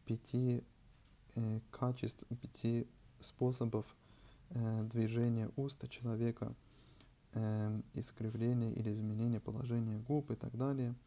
пяти 0.07 0.59
э, 0.59 0.76
качеств, 1.70 2.22
пяти 2.40 2.87
способов 3.20 3.85
э, 4.51 4.88
движения 4.92 5.51
уста 5.57 5.88
человека, 5.88 6.55
э, 7.33 7.81
искривления 7.94 8.70
или 8.70 8.92
изменения 8.92 9.40
положения 9.40 9.99
губ 10.07 10.31
и 10.31 10.35
так 10.35 10.57
далее– 10.57 10.94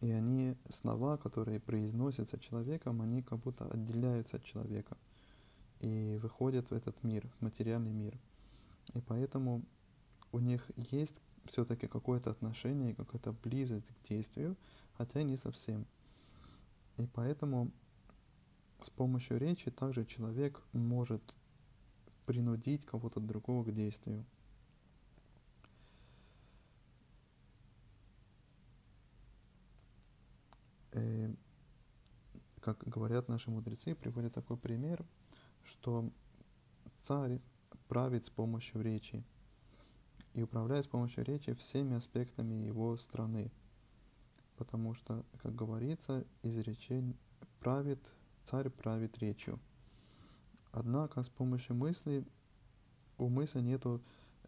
и 0.00 0.10
они, 0.10 0.56
слова, 0.68 1.16
которые 1.16 1.58
произносятся 1.58 2.38
человеком, 2.38 3.00
они 3.00 3.22
как 3.22 3.38
будто 3.38 3.66
отделяются 3.66 4.36
от 4.36 4.44
человека 4.44 4.96
и 5.80 6.18
выходят 6.22 6.70
в 6.70 6.74
этот 6.74 7.02
мир, 7.02 7.26
в 7.38 7.42
материальный 7.42 7.92
мир. 7.92 8.18
И 8.94 9.00
поэтому 9.00 9.62
у 10.32 10.38
них 10.38 10.70
есть 10.76 11.16
все-таки 11.46 11.86
какое-то 11.86 12.30
отношение, 12.30 12.94
какая-то 12.94 13.32
близость 13.42 13.86
к 13.86 14.08
действию, 14.08 14.56
хотя 14.98 15.22
не 15.22 15.36
совсем. 15.36 15.86
И 16.98 17.06
поэтому 17.06 17.70
с 18.82 18.90
помощью 18.90 19.38
речи 19.38 19.70
также 19.70 20.04
человек 20.04 20.62
может 20.72 21.34
принудить 22.26 22.84
кого-то 22.84 23.20
другого 23.20 23.64
к 23.64 23.72
действию. 23.72 24.24
э, 30.96 31.30
как 32.60 32.78
говорят 32.88 33.28
наши 33.28 33.50
мудрецы, 33.50 33.94
приводят 33.94 34.34
такой 34.34 34.56
пример, 34.56 35.04
что 35.64 36.08
царь 37.04 37.40
правит 37.88 38.26
с 38.26 38.30
помощью 38.30 38.82
речи 38.82 39.22
и 40.34 40.42
управляет 40.42 40.86
с 40.86 40.88
помощью 40.88 41.24
речи 41.24 41.54
всеми 41.54 41.94
аспектами 41.94 42.66
его 42.66 42.96
страны. 42.96 43.52
Потому 44.56 44.94
что, 44.94 45.24
как 45.42 45.54
говорится, 45.54 46.24
изречение 46.42 47.14
правит, 47.60 48.00
царь 48.46 48.70
правит 48.70 49.18
речью. 49.18 49.58
Однако 50.72 51.22
с 51.22 51.28
помощью 51.28 51.76
мысли 51.76 52.24
у 53.18 53.28
мысли 53.28 53.60
нету 53.60 54.00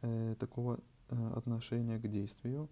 э, 0.02 0.34
такого 0.38 0.80
э, 1.08 1.32
отношения 1.36 1.98
к 1.98 2.08
действию, 2.08 2.68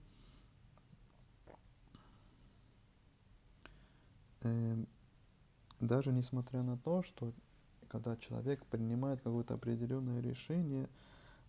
Эм, 4.47 4.87
даже 5.81 6.13
несмотря 6.13 6.63
на 6.63 6.77
то, 6.77 7.03
что 7.03 7.33
когда 7.89 8.17
человек 8.17 8.65
принимает 8.67 9.21
какое-то 9.21 9.55
определенное 9.55 10.21
решение 10.21 10.89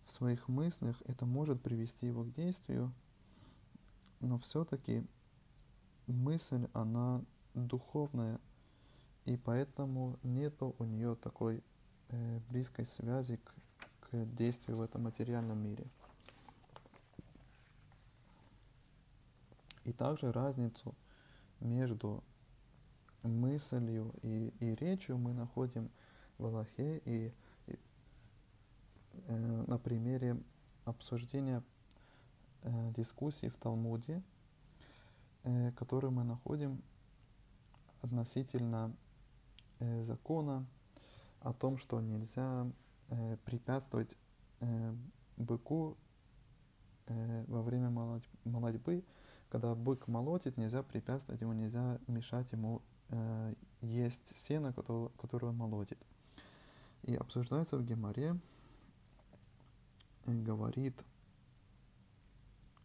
в 0.04 0.10
своих 0.10 0.48
мыслях, 0.48 1.00
это 1.04 1.24
может 1.24 1.62
привести 1.62 2.06
его 2.06 2.24
к 2.24 2.32
действию, 2.32 2.92
но 4.20 4.38
все-таки 4.38 5.04
мысль, 6.06 6.68
она 6.72 7.22
духовная, 7.54 8.40
и 9.28 9.36
поэтому 9.36 10.16
нету 10.22 10.74
у 10.78 10.84
нее 10.84 11.14
такой 11.14 11.62
э, 12.08 12.40
близкой 12.48 12.86
связи 12.86 13.36
к, 13.36 13.54
к 14.08 14.24
действию 14.34 14.78
в 14.78 14.80
этом 14.80 15.02
материальном 15.02 15.62
мире. 15.62 15.84
И 19.84 19.92
также 19.92 20.32
разницу 20.32 20.94
между 21.60 22.24
мыслью 23.22 24.14
и, 24.22 24.50
и 24.60 24.74
речью 24.76 25.18
мы 25.18 25.34
находим 25.34 25.90
в 26.38 26.46
Аллахе 26.46 27.02
и, 27.04 27.30
и 27.66 27.78
э, 29.26 29.64
на 29.66 29.76
примере 29.76 30.40
обсуждения 30.86 31.62
э, 32.62 32.92
дискуссий 32.96 33.50
в 33.50 33.58
Талмуде, 33.58 34.22
э, 35.44 35.70
который 35.72 36.08
мы 36.10 36.24
находим 36.24 36.80
относительно 38.00 38.96
закона 40.02 40.66
о 41.40 41.52
том, 41.52 41.78
что 41.78 42.00
нельзя 42.00 42.66
э, 43.08 43.36
препятствовать 43.44 44.16
э, 44.60 44.94
быку 45.36 45.96
э, 47.06 47.44
во 47.46 47.62
время 47.62 47.90
молодьбы, 48.44 49.04
когда 49.48 49.74
бык 49.74 50.08
молотит, 50.08 50.56
нельзя 50.56 50.82
препятствовать 50.82 51.40
ему, 51.40 51.52
нельзя 51.52 51.98
мешать 52.06 52.52
ему 52.52 52.82
э, 53.08 53.54
есть 53.80 54.36
сено, 54.36 54.72
которое, 54.72 55.50
он 55.50 55.56
молотит. 55.56 55.98
И 57.04 57.14
обсуждается 57.14 57.78
в 57.78 57.84
Геморе, 57.84 58.36
говорит 60.26 60.94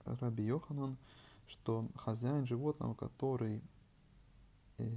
Раби 0.05 0.43
Йоханан, 0.45 0.97
что 1.47 1.85
хозяин 1.95 2.45
животного, 2.45 2.93
который, 2.93 3.61
э, 4.77 4.89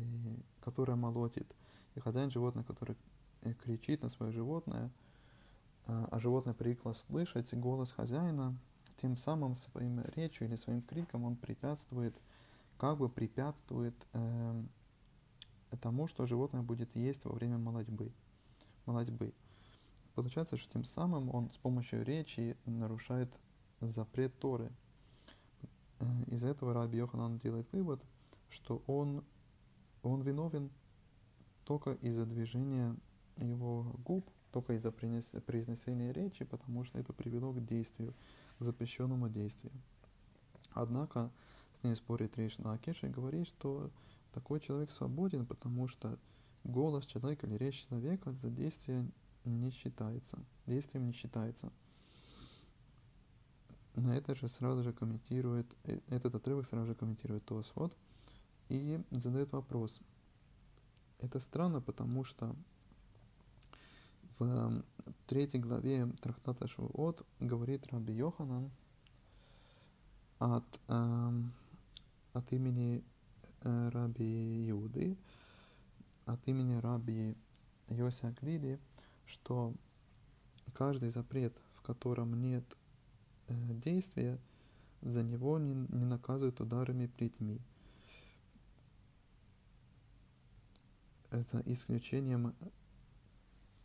которое 0.60 0.96
молотит, 0.96 1.54
и 1.96 2.00
хозяин 2.00 2.30
животного, 2.30 2.64
который 2.64 2.96
э, 3.42 3.52
кричит 3.54 4.02
на 4.02 4.08
свое 4.08 4.32
животное, 4.32 4.90
э, 5.86 6.06
а 6.10 6.20
животное 6.20 6.54
привыкло 6.54 6.92
слышать 6.92 7.52
голос 7.54 7.92
хозяина, 7.92 8.56
тем 9.00 9.16
самым 9.16 9.54
своим 9.54 10.00
речью 10.14 10.46
или 10.46 10.56
своим 10.56 10.82
криком 10.82 11.24
он 11.24 11.36
препятствует, 11.36 12.14
как 12.78 12.98
бы 12.98 13.08
препятствует 13.08 13.94
э, 14.12 14.62
тому, 15.80 16.06
что 16.06 16.26
животное 16.26 16.62
будет 16.62 16.94
есть 16.96 17.24
во 17.24 17.32
время 17.32 17.58
молодьбы. 17.58 18.12
молодьбы. 18.86 19.34
Получается, 20.14 20.56
что 20.56 20.72
тем 20.72 20.84
самым 20.84 21.34
он 21.34 21.50
с 21.52 21.58
помощью 21.58 22.02
речи 22.02 22.56
нарушает 22.64 23.30
запрет 23.80 24.38
Торы. 24.38 24.70
Э, 25.98 26.06
из 26.28 26.44
этого 26.44 26.72
Раби 26.72 26.98
Йоханан 26.98 27.38
делает 27.38 27.70
вывод, 27.72 28.02
что 28.48 28.82
он, 28.86 29.24
он 30.02 30.22
виновен 30.22 30.70
только 31.66 31.94
из-за 31.94 32.24
движения 32.24 32.96
его 33.36 33.94
губ, 34.04 34.24
только 34.52 34.74
из-за 34.74 34.90
произнесения 34.90 36.12
речи, 36.12 36.44
потому 36.44 36.84
что 36.84 36.98
это 36.98 37.12
привело 37.12 37.52
к 37.52 37.62
действию, 37.62 38.14
к 38.58 38.64
запрещенному 38.64 39.28
действию. 39.28 39.72
Однако 40.72 41.30
с 41.78 41.82
ним 41.82 41.96
спорит 41.96 42.38
Рейш 42.38 42.58
Накиш 42.58 43.02
и 43.02 43.08
говорит, 43.08 43.48
что 43.48 43.90
такой 44.32 44.60
человек 44.60 44.90
свободен, 44.90 45.44
потому 45.44 45.88
что 45.88 46.18
голос 46.62 47.04
человека 47.04 47.46
или 47.46 47.56
речь 47.56 47.86
человека 47.88 48.32
за 48.32 48.48
действие 48.48 49.10
не 49.44 49.70
считается, 49.70 50.38
действием 50.66 51.06
не 51.06 51.12
считается. 51.12 51.70
На 53.94 54.16
это 54.16 54.34
же 54.34 54.48
сразу 54.48 54.82
же 54.82 54.92
комментирует, 54.92 55.66
э, 55.84 55.98
этот 56.08 56.34
отрывок 56.34 56.66
сразу 56.66 56.86
же 56.86 56.94
комментирует 56.94 57.44
Тосфот 57.44 57.96
и 58.68 59.00
задает 59.10 59.52
вопрос. 59.52 60.00
Это 61.18 61.40
странно, 61.40 61.80
потому 61.80 62.24
что 62.24 62.54
в 64.38 64.82
третьей 65.26 65.60
главе 65.60 66.06
трактата 66.20 66.68
Шуот 66.68 67.24
говорит 67.40 67.86
Раби 67.86 68.12
Йоханан 68.12 68.70
от, 70.38 70.80
э, 70.88 71.32
от 72.34 72.52
имени 72.52 73.02
э, 73.62 73.88
Раби 73.88 74.66
Юды, 74.66 75.16
от 76.26 76.46
имени 76.46 76.74
Раби 76.76 77.34
Йося 77.88 78.34
Глиди, 78.40 78.78
что 79.24 79.72
каждый 80.74 81.10
запрет, 81.10 81.56
в 81.72 81.80
котором 81.80 82.38
нет 82.38 82.64
э, 83.48 83.54
действия, 83.72 84.38
за 85.00 85.22
него 85.22 85.58
не, 85.58 85.74
не 85.74 86.04
наказывают 86.04 86.60
ударами 86.60 87.06
плетьми. 87.06 87.60
Это 91.36 91.62
исключением 91.66 92.54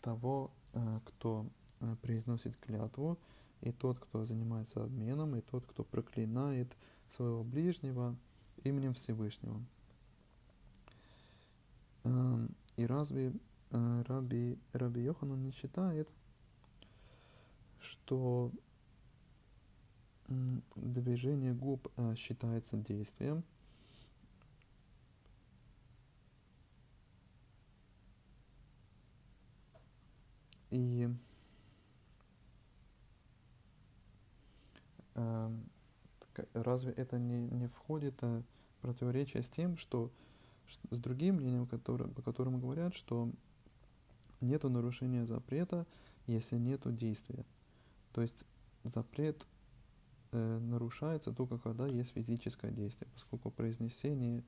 того, 0.01 0.51
э, 0.73 0.95
кто 1.03 1.45
э, 1.81 1.95
произносит 2.01 2.55
клятву, 2.57 3.17
и 3.59 3.73
тот, 3.73 3.99
кто 3.99 4.25
занимается 4.25 4.81
обменом, 4.81 5.35
и 5.35 5.41
тот, 5.41 5.65
кто 5.65 5.83
проклинает 5.83 6.69
своего 7.13 7.43
ближнего 7.43 8.15
именем 8.63 8.93
Всевышнего. 8.93 9.61
Эм, 12.05 12.55
и 12.77 12.85
разве 12.85 13.33
э, 13.71 14.03
Раби, 14.07 14.57
Раби 14.71 15.01
Йоханан 15.01 15.43
не 15.43 15.51
считает, 15.51 16.07
что 17.81 18.49
движение 20.77 21.53
губ 21.53 21.91
считается 22.15 22.77
действием, 22.77 23.43
И 30.71 31.09
э, 35.15 35.49
разве 36.53 36.91
это 36.93 37.19
не, 37.19 37.41
не 37.49 37.67
входит 37.67 38.21
в 38.21 38.43
противоречие 38.81 39.43
с 39.43 39.49
тем, 39.49 39.77
что, 39.77 40.11
с 40.89 40.99
другим 40.99 41.35
мнением, 41.35 41.67
который, 41.67 42.07
по 42.07 42.21
которому 42.21 42.57
говорят, 42.57 42.95
что 42.95 43.29
нету 44.39 44.69
нарушения 44.69 45.25
запрета, 45.25 45.85
если 46.25 46.57
нету 46.57 46.91
действия. 46.91 47.45
То 48.13 48.21
есть 48.21 48.45
запрет 48.83 49.45
э, 50.31 50.59
нарушается 50.59 51.33
только 51.33 51.57
когда 51.57 51.87
есть 51.87 52.11
физическое 52.11 52.71
действие, 52.71 53.09
поскольку 53.13 53.51
произнесение 53.51 54.43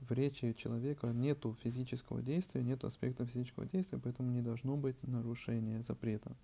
в 0.00 0.12
речи 0.12 0.52
человека 0.52 1.08
нету 1.08 1.54
физического 1.54 2.22
действия, 2.22 2.62
нет 2.62 2.84
аспекта 2.84 3.26
физического 3.26 3.66
действия, 3.66 3.98
поэтому 3.98 4.30
не 4.30 4.42
должно 4.42 4.76
быть 4.76 5.02
нарушения 5.02 5.82
запрета. 5.82 6.36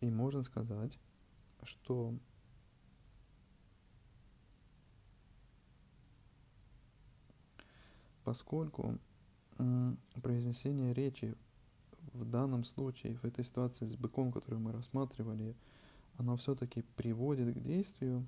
И 0.00 0.10
можно 0.10 0.42
сказать, 0.42 0.98
что 1.62 2.14
поскольку 8.24 8.98
произнесение 10.22 10.92
речи 10.92 11.34
в 12.12 12.24
данном 12.24 12.64
случае, 12.64 13.16
в 13.16 13.24
этой 13.24 13.44
ситуации 13.44 13.86
с 13.86 13.94
быком, 13.94 14.32
которую 14.32 14.60
мы 14.60 14.72
рассматривали, 14.72 15.54
оно 16.18 16.36
все-таки 16.36 16.82
приводит 16.96 17.54
к 17.54 17.60
действию, 17.60 18.26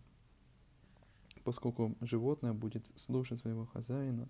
поскольку 1.45 1.95
животное 2.01 2.53
будет 2.53 2.85
слушать 2.97 3.41
своего 3.41 3.67
хозяина 3.67 4.29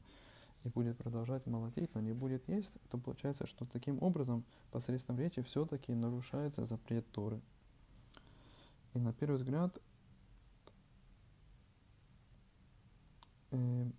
и 0.65 0.69
будет 0.69 0.97
продолжать 0.97 1.47
молотить, 1.47 1.95
но 1.95 2.01
не 2.01 2.13
будет 2.13 2.49
есть, 2.49 2.73
то 2.91 2.99
получается, 2.99 3.47
что 3.47 3.65
таким 3.67 4.03
образом 4.03 4.45
посредством 4.71 5.19
речи 5.19 5.43
все-таки 5.43 5.95
нарушается 5.95 6.67
запрет 6.67 7.11
Торы. 7.13 7.41
И 8.95 8.99
на 8.99 9.13
первый 9.13 9.37
взгляд 9.37 9.79
э, 13.51 13.91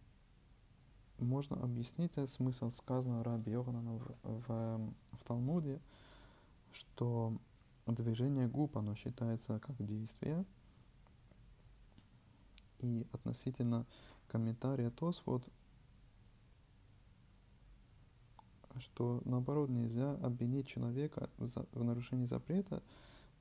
можно 1.19 1.57
объяснить 1.57 2.13
смысл 2.29 2.71
сказанного 2.71 3.23
Раби 3.23 3.51
Йоханана 3.51 3.99
в, 3.99 4.11
в, 4.23 4.93
в 5.11 5.23
Талмуде, 5.23 5.79
что 6.71 7.37
движение 7.85 8.47
губ, 8.47 8.77
оно 8.77 8.95
считается 8.95 9.59
как 9.59 9.75
действие, 9.85 10.45
и 12.85 13.07
относительно 13.11 13.85
комментария 14.27 14.91
Тосфот, 14.91 15.43
что 18.79 19.21
наоборот 19.25 19.69
нельзя 19.69 20.13
обвинить 20.15 20.67
человека 20.67 21.29
в, 21.37 21.49
в 21.71 21.83
нарушении 21.83 22.25
запрета 22.25 22.83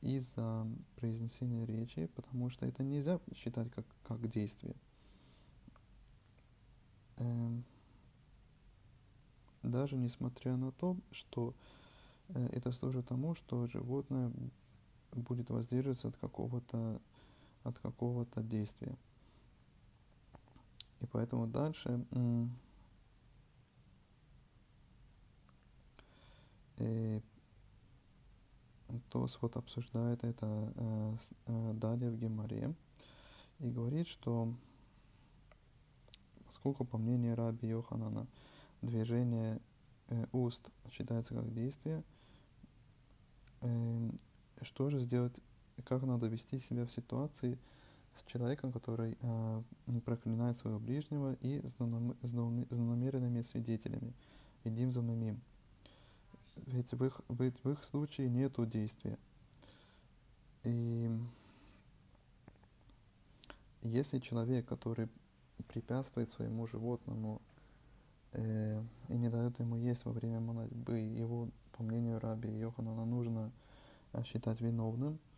из-за 0.01 0.67
произнесения 0.97 1.67
речи, 1.67 2.07
потому 2.15 2.49
что 2.51 2.67
это 2.67 2.83
нельзя 2.83 3.21
считать 3.35 3.71
как, 3.71 3.85
как 4.05 4.29
действие. 4.29 4.75
Эм, 7.17 7.65
даже 9.63 9.97
несмотря 9.97 10.57
на 10.57 10.73
то, 10.73 10.97
что 11.11 11.55
э, 12.29 12.49
это 12.53 12.73
служит 12.73 13.09
тому, 13.09 13.35
что 13.35 13.67
животное 13.67 14.33
будет 15.13 15.51
воздерживаться 15.51 16.09
от 16.09 16.17
какого-то 16.17 17.01
от 17.65 17.79
какого-то 17.79 18.43
действия. 18.43 18.97
И 21.05 21.07
поэтому 21.07 21.47
дальше 21.47 22.03
и 26.79 27.21
Тос 29.11 29.37
вот 29.43 29.57
обсуждает 29.57 30.25
это 30.25 30.73
э, 30.77 31.17
э, 31.47 31.73
далее 31.75 32.11
в 32.11 32.17
Геморе 32.17 32.75
и 33.59 33.69
говорит, 33.69 34.09
что 34.09 34.55
поскольку 36.47 36.87
по 36.87 36.97
мнению 36.97 37.37
Раби 37.37 37.69
Йоханана 37.69 38.27
движение 38.81 39.61
э, 40.09 40.27
уст 40.33 40.71
считается 40.91 41.35
как 41.35 41.53
действие, 41.53 42.03
э, 43.61 44.11
что 44.63 44.89
же 44.89 45.01
сделать, 45.01 45.35
как 45.85 46.03
надо 46.05 46.29
вести 46.29 46.59
себя 46.59 46.87
в 46.87 46.93
ситуации, 46.93 47.59
с 48.17 48.31
человеком, 48.31 48.73
который 48.73 49.17
э, 49.21 49.63
проклинает 50.05 50.59
своего 50.59 50.79
ближнего 50.79 51.37
и 51.41 51.63
злонамеренными 51.73 53.43
свидетелями. 53.43 54.13
Идим 54.65 54.93
за 54.93 55.03
ними. 55.03 55.39
Ведь 56.67 56.93
в 56.93 57.05
их, 57.05 57.21
ведь 57.29 57.63
в 57.65 57.71
их 57.71 57.85
случае 57.85 58.29
нет 58.31 58.55
действия. 58.69 59.19
И 60.63 61.11
если 63.83 64.19
человек, 64.19 64.67
который 64.67 65.09
препятствует 65.69 66.33
своему 66.33 66.67
животному 66.67 67.43
э, 68.33 68.83
и 69.09 69.15
не 69.15 69.29
дает 69.29 69.59
ему 69.59 69.77
есть 69.77 70.05
во 70.05 70.13
время 70.13 70.41
молодьбы, 70.41 70.99
его, 70.99 71.49
по 71.77 71.83
мнению 71.83 72.21
раби 72.21 72.51
Йоханана, 72.51 73.05
нужно 73.05 73.53
считать 74.25 74.61
виновным– 74.61 75.19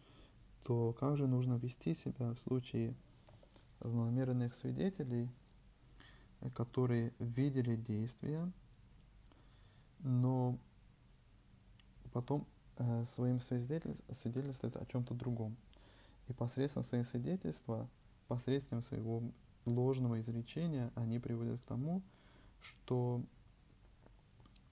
то 0.67 0.93
как 0.95 1.17
же 1.17 1.29
нужно 1.29 1.55
вести 1.55 1.95
себя 1.95 2.35
в 2.35 2.41
случае 2.41 2.93
злонамеренных 3.79 4.53
свидетелей, 4.53 5.31
которые 6.57 7.13
видели 7.21 7.77
действия, 7.77 8.51
но 10.01 10.59
потом 12.13 12.45
э, 12.79 13.05
своим 13.15 13.41
свидетельствуют 13.41 14.77
о 14.77 14.87
чем-то 14.87 15.15
другом. 15.15 15.57
И 16.27 16.33
посредством 16.33 16.83
своих 16.83 17.07
свидетельства, 17.07 17.89
посредством 18.27 18.83
своего 18.83 19.23
ложного 19.67 20.21
изречения, 20.21 20.91
они 20.97 21.21
приводят 21.21 21.61
к 21.61 21.65
тому, 21.67 22.03
что, 22.61 23.23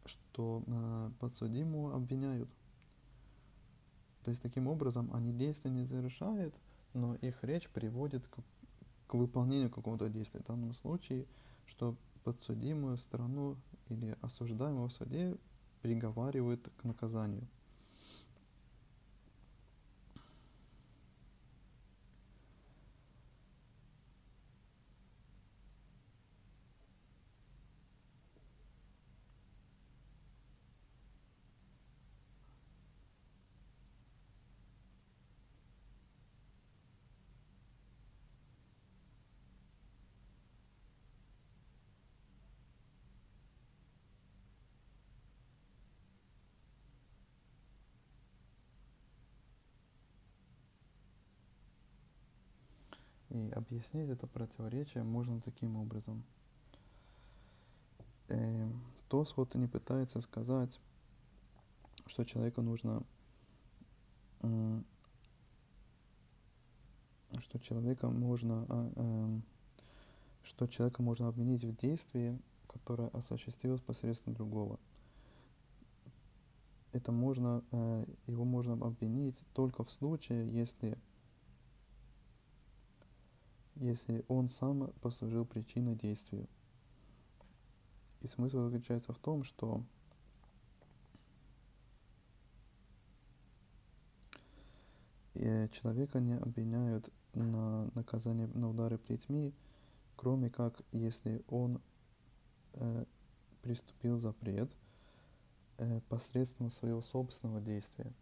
что 0.06 0.64
э, 0.66 1.10
подсудимого 1.20 1.94
обвиняют– 1.94 2.48
То 4.24 4.30
есть 4.30 4.42
таким 4.42 4.66
образом 4.68 5.10
они 5.12 5.32
действия 5.32 5.70
не 5.70 5.84
завершают, 5.84 6.54
но 6.94 7.14
их 7.16 7.42
речь 7.42 7.68
приводит 7.68 8.26
к, 8.28 8.38
к 9.06 9.14
выполнению 9.14 9.70
какого-то 9.70 10.08
действия. 10.08 10.40
В 10.40 10.46
данном 10.46 10.74
случае, 10.74 11.26
что 11.66 11.94
подсудимую 12.24 12.96
сторону 12.96 13.56
или 13.90 14.16
осуждаемого 14.22 14.88
в 14.88 14.92
суде 14.92 15.36
приговаривают 15.82 16.66
к 16.78 16.84
наказанию. 16.84 17.46
Объяснить 53.50 54.10
это 54.10 54.26
противоречие 54.26 55.04
можно 55.04 55.40
таким 55.40 55.76
образом. 55.76 56.22
Э, 58.28 58.70
Тос 59.08 59.36
вот 59.36 59.54
не 59.54 59.66
пытается 59.66 60.20
сказать, 60.20 60.80
что 62.06 62.24
человеку 62.24 62.62
нужно, 62.62 63.02
э, 64.40 64.82
что 67.40 67.58
человека 67.58 68.08
можно, 68.08 68.66
э, 68.68 68.92
э, 68.96 69.40
что 70.44 70.66
человека 70.66 71.02
можно 71.02 71.28
обвинить 71.28 71.64
в 71.64 71.76
действии, 71.76 72.38
которое 72.66 73.08
осуществилось 73.08 73.80
посредством 73.80 74.34
другого. 74.34 74.78
Это 76.92 77.12
можно, 77.12 77.62
э, 77.72 78.04
его 78.26 78.44
можно 78.44 78.74
обвинить 78.74 79.36
только 79.52 79.84
в 79.84 79.90
случае, 79.90 80.48
если 80.48 80.96
если 83.76 84.24
он 84.28 84.48
сам 84.48 84.88
послужил 85.00 85.44
причиной 85.44 85.94
действию. 85.94 86.46
И 88.20 88.26
смысл 88.26 88.68
заключается 88.68 89.12
в 89.12 89.18
том, 89.18 89.44
что 89.44 89.82
э, 95.34 95.68
человека 95.68 96.20
не 96.20 96.36
обвиняют 96.36 97.10
на 97.34 97.90
наказание 97.94 98.46
на 98.54 98.70
удары 98.70 98.98
плетьми, 98.98 99.52
кроме 100.16 100.48
как 100.48 100.80
если 100.92 101.42
он 101.48 101.80
э, 102.74 103.04
приступил 103.62 104.18
запрет 104.18 104.70
э, 105.78 106.00
посредством 106.08 106.70
своего 106.70 107.02
собственного 107.02 107.60
действия. 107.60 108.12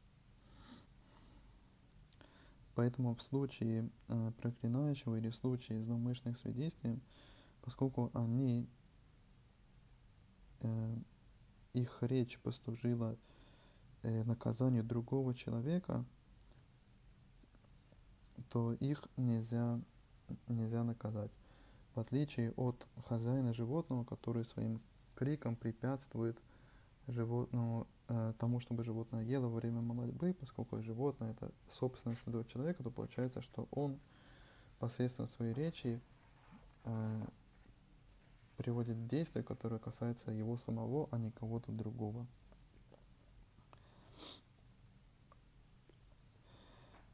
Поэтому 2.83 3.15
в 3.15 3.23
случае 3.23 3.89
э, 4.09 4.33
проклинающего 4.41 5.15
или 5.15 5.29
в 5.29 5.37
случае 5.37 5.85
злоумышленных 5.85 6.37
свидетелей, 6.37 7.01
поскольку 7.61 8.11
они, 8.13 8.69
э, 10.63 10.97
их 11.75 11.99
речь 12.01 12.41
послужила 12.41 13.17
э, 14.03 14.25
наказанию 14.25 14.83
другого 14.83 15.33
человека, 15.33 16.05
то 18.49 18.73
их 18.73 19.05
нельзя, 19.17 19.79
нельзя 20.49 20.83
наказать. 20.83 21.31
В 21.95 22.01
отличие 22.01 22.51
от 22.57 22.85
хозяина 23.07 23.55
животного, 23.55 24.03
который 24.03 24.45
своим 24.45 24.81
криком 25.15 25.55
препятствует 25.55 26.37
животному 27.07 27.87
тому, 28.39 28.61
чтобы 28.61 28.85
животное 28.85 29.23
ело 29.23 29.47
во 29.47 29.57
время 29.57 29.81
молодьбы, 29.81 30.35
поскольку 30.39 30.83
животное 30.83 31.31
это 31.31 31.51
собственность 31.69 32.23
этого 32.27 32.45
человека, 32.45 32.83
то 32.83 32.91
получается, 32.91 33.41
что 33.41 33.69
он 33.71 33.99
посредством 34.79 35.29
своей 35.29 35.55
речи 35.55 36.01
э, 36.85 37.25
приводит 38.57 39.07
действия, 39.07 39.43
которые 39.43 39.79
касаются 39.79 40.31
его 40.31 40.57
самого, 40.57 41.09
а 41.11 41.19
не 41.19 41.31
кого-то 41.31 41.73
другого. 41.73 42.27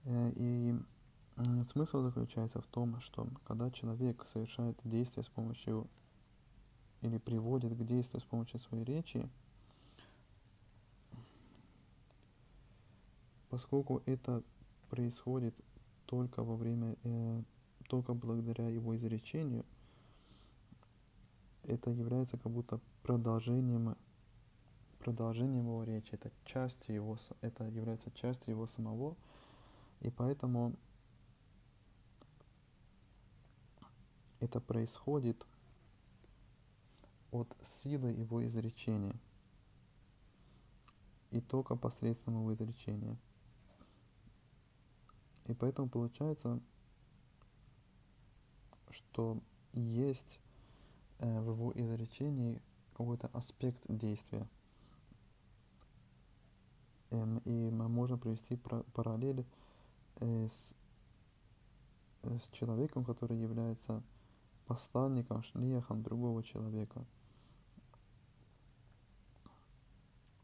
Э, 0.04 0.32
и 0.34 0.74
смысл 1.70 2.02
заключается 2.02 2.60
в 2.60 2.66
том, 2.66 3.00
что 3.00 3.28
когда 3.46 3.70
человек 3.70 4.26
совершает 4.32 4.78
действие 4.84 5.24
с 5.24 5.28
помощью 5.28 5.86
или 7.02 7.18
приводит 7.18 7.76
к 7.76 7.84
действию 7.84 8.20
с 8.20 8.24
помощью 8.24 8.58
своей 8.58 8.84
речи, 8.84 9.28
поскольку 13.50 14.02
это 14.06 14.42
происходит 14.90 15.54
только 16.06 16.42
во 16.42 16.56
время, 16.56 16.96
э, 17.04 17.42
только 17.88 18.14
благодаря 18.14 18.68
его 18.68 18.96
изречению, 18.96 19.64
это 21.64 21.90
является 21.90 22.38
как 22.38 22.50
будто 22.50 22.80
продолжением, 23.02 23.96
продолжением 24.98 25.66
его 25.66 25.82
речи, 25.82 26.10
это 26.12 26.30
частью 26.44 26.94
его, 26.94 27.18
это 27.40 27.64
является 27.64 28.10
частью 28.10 28.52
его 28.52 28.66
самого, 28.66 29.16
и 30.00 30.10
поэтому 30.10 30.74
это 34.40 34.60
происходит 34.60 35.46
от 37.30 37.54
силы 37.62 38.10
его 38.10 38.44
изречения. 38.46 39.14
И 41.30 41.40
только 41.42 41.76
посредством 41.76 42.36
его 42.36 42.54
изречения. 42.54 43.18
И 45.48 45.54
поэтому 45.54 45.88
получается, 45.88 46.60
что 48.90 49.38
есть 49.72 50.38
э, 51.18 51.40
в 51.40 51.52
его 51.52 51.72
изречении 51.74 52.60
какой-то 52.92 53.28
аспект 53.32 53.80
действия. 53.88 54.46
Эм, 57.10 57.38
и 57.46 57.70
мы 57.70 57.88
можем 57.88 58.18
привести 58.18 58.56
параллель 58.56 59.46
э, 60.16 60.48
с, 60.48 60.74
с 62.22 62.50
человеком, 62.50 63.06
который 63.06 63.38
является 63.38 64.02
посланником, 64.66 65.42
шлихом 65.42 66.02
другого 66.02 66.42
человека. 66.42 67.06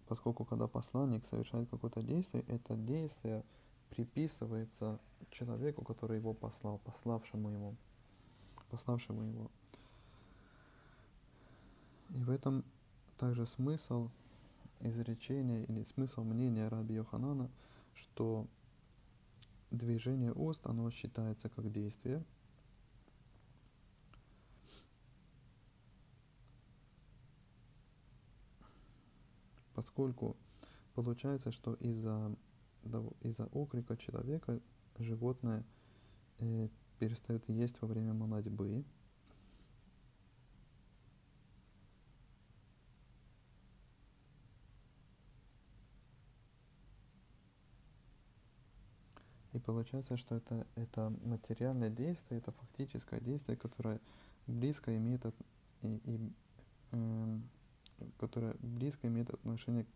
Поскольку 0.07 0.47
когда 0.47 0.67
посланник 0.67 1.27
совершает 1.27 1.69
какое-то 1.69 2.03
действие, 2.03 2.43
это 2.49 2.75
действие– 2.75 3.45
приписывается 3.91 4.99
человеку, 5.31 5.85
который 5.85 6.19
его 6.19 6.33
послал, 6.33 6.79
пославшему 6.85 7.51
его, 7.51 7.75
пославшему 8.71 9.23
его. 9.23 9.51
И 12.11 12.23
в 12.23 12.31
этом 12.31 12.65
также 13.19 13.47
смысл 13.47 14.11
изречения 14.81 15.63
или 15.65 15.85
смысл 15.85 16.23
мнения 16.23 16.69
Раби 16.69 16.95
Йоханана, 16.95 17.51
что 17.95 18.47
движение 19.71 20.33
уст, 20.33 20.61
оно 20.67 20.91
считается 20.91 21.49
как 21.49 21.71
действие, 21.73 22.25
поскольку 29.75 30.37
получается, 30.95 31.51
что 31.51 31.75
из-за 31.75 32.35
из-за 33.21 33.47
окрика 33.47 33.97
человека 33.97 34.61
животное 34.99 35.65
э, 36.39 36.69
перестает 36.99 37.49
есть 37.49 37.81
во 37.81 37.89
время 37.89 38.15
молодьбы. 38.15 38.85
И 49.53 49.59
получается, 49.61 50.17
что 50.17 50.35
это, 50.35 50.67
это 50.75 51.13
материальное 51.23 51.89
действие, 51.89 52.41
это 52.41 52.51
фактическое 52.51 53.21
действие, 53.21 53.57
которое 53.57 54.01
близко 54.49 54.97
имеет, 54.97 55.25
от, 55.25 55.35
и, 55.83 56.01
и, 56.05 56.33
э, 56.91 57.39
которое 58.19 58.57
близко 58.59 59.07
имеет 59.07 59.31
отношение 59.31 59.87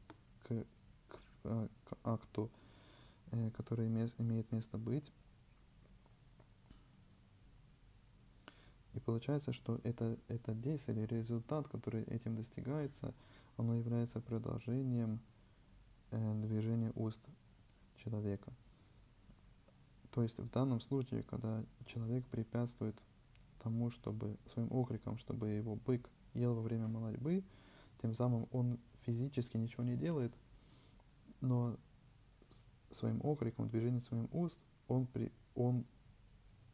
к, 0.45 0.65
к, 1.09 1.19
э, 1.45 1.69
к 1.85 1.99
акту 2.05 2.53
Э, 3.33 3.51
который 3.51 3.87
имеет 3.87 4.53
место 4.53 4.79
быть. 4.79 5.13
И 8.95 9.01
получается, 9.01 9.53
что 9.53 9.81
это, 9.85 10.17
это 10.29 10.55
действие 10.55 10.97
или 10.97 11.15
результат, 11.15 11.69
который 11.69 12.05
этим 12.05 12.37
достигается, 12.37 13.15
оно 13.57 13.75
является 13.75 14.21
продолжением 14.21 15.21
э, 16.11 16.35
движения 16.47 16.93
уст. 16.95 17.21
человека. 17.97 18.53
То 20.11 20.23
есть 20.23 20.39
в 20.39 20.51
данном 20.51 20.81
случае, 20.81 21.23
когда 21.23 21.63
человек 21.85 22.25
препятствует 22.27 22.97
тому, 23.63 23.91
чтобы 23.91 24.37
своим 24.47 24.73
окриком, 24.73 25.19
чтобы 25.19 25.49
его 25.49 25.77
бык 25.77 26.09
ел 26.35 26.55
во 26.55 26.63
время 26.63 26.89
молодьбы, 26.89 27.45
тем 28.01 28.15
самым 28.15 28.49
он 28.53 28.79
физически 29.03 29.57
ничего 29.57 29.85
не 29.85 29.97
делает, 29.97 30.33
но 31.41 31.77
своим 32.91 33.21
окриком, 33.23 33.69
движением 33.69 34.01
своим 34.01 34.29
уст 34.33 34.59
он, 34.89 35.07
при, 35.07 35.31
он, 35.55 35.85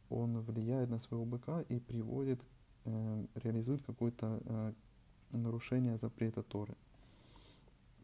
он 0.09 0.39
влияет 0.41 0.89
на 0.89 0.99
своего 0.99 1.25
быка 1.25 1.61
и 1.61 1.79
приводит, 1.79 2.41
э, 2.85 3.25
реализует 3.35 3.83
какое-то 3.83 4.41
э, 4.45 4.73
нарушение 5.31 5.97
запрета 5.97 6.41
Торы. 6.43 6.75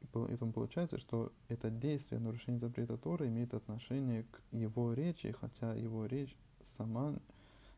И 0.02 0.08
поэтому 0.12 0.52
получается, 0.52 0.98
что 0.98 1.32
это 1.48 1.70
действие 1.70 2.20
нарушения 2.20 2.60
запрета 2.60 2.98
Торы 2.98 3.28
имеет 3.28 3.54
отношение 3.54 4.24
к 4.24 4.42
его 4.52 4.94
речи, 4.94 5.32
хотя 5.32 5.74
его 5.74 6.06
речь 6.06 6.36
сама 6.64 7.16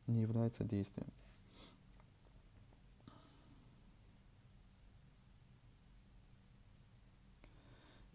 не 0.07 0.21
является 0.21 0.63
действием. 0.63 1.07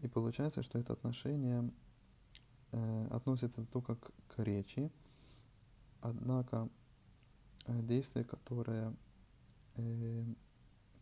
И 0.01 0.07
получается, 0.07 0.63
что 0.63 0.79
это 0.79 0.93
отношение 0.93 1.69
э, 2.71 3.07
относится 3.11 3.65
только 3.65 3.95
к, 3.95 4.11
к 4.27 4.39
речи, 4.39 4.91
однако 6.01 6.69
э, 7.65 7.81
действие, 7.81 8.25
которое, 8.25 8.93
э, 9.75 10.25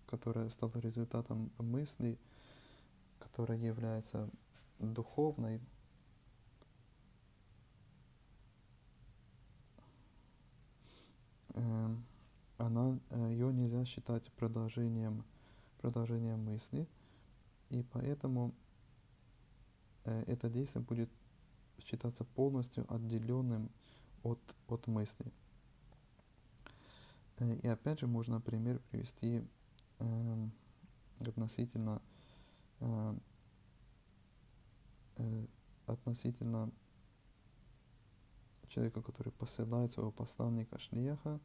которое 0.06 0.50
стало 0.50 0.74
результатом 0.76 1.52
мысли, 1.58 2.18
которая 3.20 3.58
является 3.58 4.30
духовной, 4.80 5.62
э, 11.50 11.96
она, 12.58 13.00
э, 13.10 13.28
ее 13.32 13.54
нельзя 13.54 13.86
считать 13.86 14.32
продолжением, 14.34 15.24
продолжением 15.82 16.44
мысли, 16.44 16.88
и 17.70 17.84
поэтому 17.84 18.54
Э, 20.08 20.24
это 20.26 20.50
действие 20.50 20.84
будет 20.84 21.10
считаться 21.88 22.24
полностью 22.26 22.86
отделенным 22.94 23.70
от, 24.24 24.40
от 24.68 24.88
мысли. 24.88 25.32
Э, 27.38 27.56
и 27.56 27.68
опять 27.68 28.00
же 28.00 28.08
можно 28.08 28.42
пример 28.42 28.80
привести 28.92 29.44
э, 30.00 30.48
относительно 31.22 32.02
э, 32.82 33.16
э, 35.16 35.46
относительно 35.86 36.70
человека, 38.68 39.02
который 39.02 39.32
посылает 39.32 39.94
своего 39.94 40.12
посланника 40.12 40.78
Шлеха, 40.78 41.40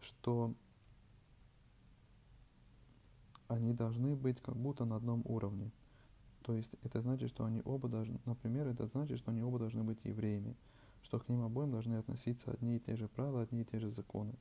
что 0.00 0.52
они 3.46 3.72
должны 3.72 4.16
быть 4.16 4.40
как 4.40 4.56
будто 4.56 4.84
на 4.84 4.96
одном 4.96 5.22
уровне. 5.26 5.70
То 6.44 6.54
есть 6.54 6.76
это 6.82 7.00
значит, 7.00 7.30
что 7.30 7.46
они 7.46 7.62
оба 7.64 7.88
должны, 7.88 8.20
например, 8.26 8.68
это 8.68 8.86
значит, 8.86 9.18
что 9.18 9.30
они 9.30 9.42
оба 9.42 9.58
должны 9.58 9.82
быть 9.82 9.98
евреями, 10.04 10.54
что 11.02 11.18
к 11.18 11.26
ним 11.30 11.42
обоим 11.42 11.70
должны 11.70 11.94
относиться 11.94 12.50
одни 12.50 12.76
и 12.76 12.80
те 12.80 12.96
же 12.96 13.08
правила, 13.08 13.40
одни 13.40 13.62
и 13.62 13.64
те 13.64 13.80
же 13.80 13.90
законы. 13.90 14.34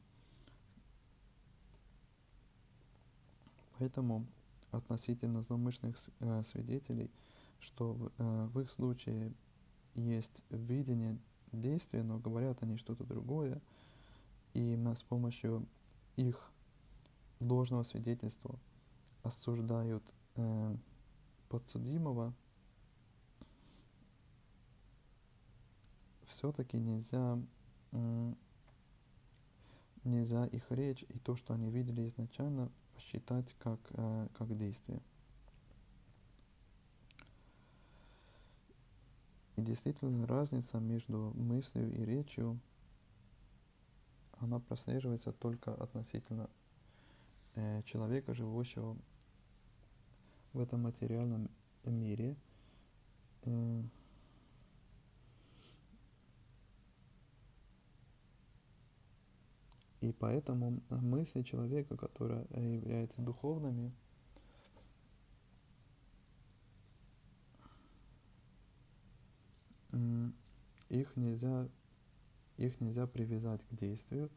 Поэтому 3.78 4.26
относительно 4.72 5.42
злоумышленных 5.44 5.98
э, 6.20 6.44
свидетелей, 6.44 7.10
что 7.60 8.12
э, 8.18 8.50
в 8.54 8.60
их 8.60 8.70
случае 8.70 9.32
есть 9.96 10.44
видение 10.50 11.18
действия, 11.54 12.04
но 12.04 12.20
говорят 12.20 12.62
они 12.64 12.76
что-то 12.76 13.06
другое, 13.06 13.62
и 14.54 14.78
с 14.94 15.04
помощью 15.04 15.66
их 16.18 16.52
ложного 17.40 17.84
свидетельства 17.84 18.60
осуждают 19.24 20.04
э, 20.36 20.76
подсудимого 21.54 22.34
все-таки 26.26 26.80
нельзя, 26.80 27.40
нельзя 30.04 30.48
их 30.48 30.72
речь 30.72 31.06
и 31.10 31.20
то, 31.20 31.36
что 31.36 31.54
они 31.54 31.70
видели 31.70 32.08
изначально, 32.08 32.72
считать 32.98 33.54
как, 33.60 33.80
э, 33.92 34.28
как 34.36 34.58
действие. 34.58 35.00
И 39.56 39.62
действительно 39.62 40.26
разница 40.26 40.80
между 40.80 41.34
мыслью 41.36 41.94
и 41.94 42.04
речью, 42.04 42.60
она 44.40 44.60
прослеживается 44.60 45.32
только 45.32 45.76
относительно 45.76 46.50
э, 47.54 47.84
человека, 47.84 48.34
живущего 48.34 48.98
в 50.54 50.60
этом 50.60 50.84
материальном 50.84 51.50
мире. 51.84 52.36
Э, 53.44 53.84
и 60.02 60.12
поэтому 60.14 60.82
мысли 60.90 61.42
человека, 61.42 61.98
которые 61.98 62.46
являются 62.54 63.22
духовными, 63.22 63.92
их 70.94 71.16
нельзя, 71.16 71.68
их 72.58 72.80
нельзя 72.80 73.08
привязать 73.08 73.62
к 73.66 73.76
действию, 73.76 74.30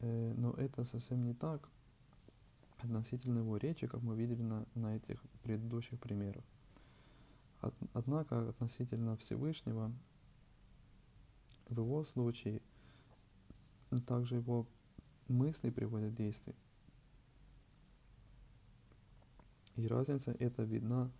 э, 0.00 0.34
но 0.36 0.52
это 0.52 0.84
совсем 0.84 1.24
не 1.24 1.34
так, 1.34 1.68
относительно 2.82 3.38
его 3.38 3.56
речи, 3.56 3.86
как 3.86 4.02
мы 4.02 4.16
видели 4.16 4.42
на, 4.42 4.66
на 4.74 4.96
этих 4.96 5.22
предыдущих 5.42 5.98
примерах. 6.00 6.44
От, 7.60 7.74
однако 7.92 8.48
относительно 8.48 9.16
Всевышнего, 9.16 9.92
в 11.68 11.78
его 11.78 12.04
случае, 12.04 12.62
также 14.06 14.36
его 14.36 14.66
мысли 15.28 15.70
приводят 15.70 16.12
в 16.12 16.16
действие. 16.16 16.56
И 19.76 19.86
разница 19.86 20.32
эта 20.32 20.62
видна 20.62 21.10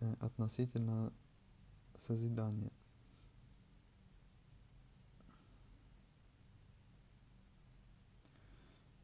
э, 0.00 0.14
относительно 0.20 1.12
созидания. 1.98 2.72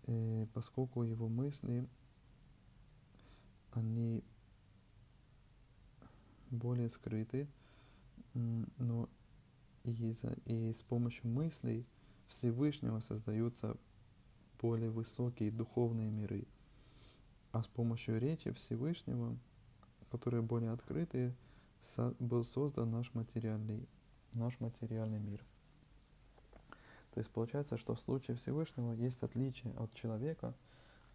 Э, 0.09 0.47
поскольку 0.55 1.05
его 1.05 1.29
мысли, 1.29 1.87
они 3.73 4.25
более 6.51 6.89
скрыты, 6.89 7.47
но 8.35 9.09
и, 9.85 10.13
за, 10.13 10.37
и 10.47 10.73
с 10.73 10.83
помощью 10.83 11.29
мыслей 11.29 11.85
Всевышнего 12.29 13.01
создаются 13.01 13.77
более 14.61 14.91
высокие 14.91 15.51
духовные 15.51 16.11
миры. 16.11 16.47
А 17.53 17.63
с 17.63 17.67
помощью 17.67 18.19
речи 18.19 18.53
Всевышнего, 18.53 19.37
которые 20.11 20.43
более 20.43 20.73
открытые, 20.73 21.35
со, 21.83 22.15
был 22.19 22.45
создан 22.45 22.91
наш 22.91 23.15
материальный, 23.15 23.89
наш 24.33 24.59
материальный 24.61 25.21
мир. 25.21 25.41
То 27.19 27.21
есть 27.21 27.33
получается, 27.33 27.77
что 27.77 27.97
в 27.97 27.99
случае 27.99 28.37
Всевышнего 28.37 28.93
есть 28.93 29.21
отличие 29.25 29.75
от 29.75 29.93
человека, 29.93 30.55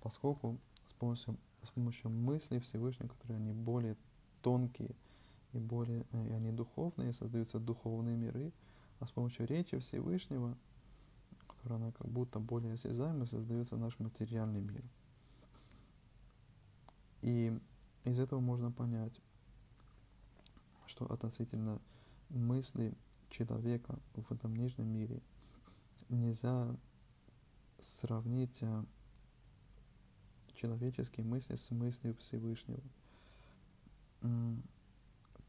поскольку 0.01 0.57
с 0.85 0.91
помощью, 0.91 1.37
с 1.61 1.69
помощью 1.69 2.11
мыслей 2.11 2.59
Всевышнего, 2.59 3.07
которые 3.07 3.37
они 3.37 3.53
более 3.53 3.95
тонкие 4.41 4.93
и 5.53 5.59
более 5.59 6.05
э, 6.11 6.27
и 6.27 6.31
они 6.33 6.51
духовные, 6.51 7.13
создаются 7.13 7.57
духовные 7.57 8.17
миры, 8.17 8.51
а 8.99 9.05
с 9.05 9.11
помощью 9.11 9.47
речи 9.47 9.79
Всевышнего, 9.79 10.57
которая 11.47 11.79
она 11.79 11.93
как 11.93 12.09
будто 12.09 12.37
более 12.37 12.73
осязаемая, 12.73 13.25
создается 13.25 13.77
наш 13.77 13.97
материальный 13.99 14.59
мир. 14.59 14.83
И 17.21 17.57
из 18.03 18.19
этого 18.19 18.41
можно 18.41 18.73
понять, 18.73 19.13
что 20.85 21.09
относительно 21.09 21.79
мысли 22.27 22.93
человека 23.29 23.95
в 24.15 24.29
этом 24.33 24.53
нижнем 24.57 24.89
мире– 24.89 25.21
нельзя 26.09 26.75
сравнить 27.79 28.57
а, 28.61 28.85
человеческие 30.55 31.25
мысли 31.25 31.55
с 31.55 31.71
мыслью 31.71 32.15
Всевышнего. 32.15 32.81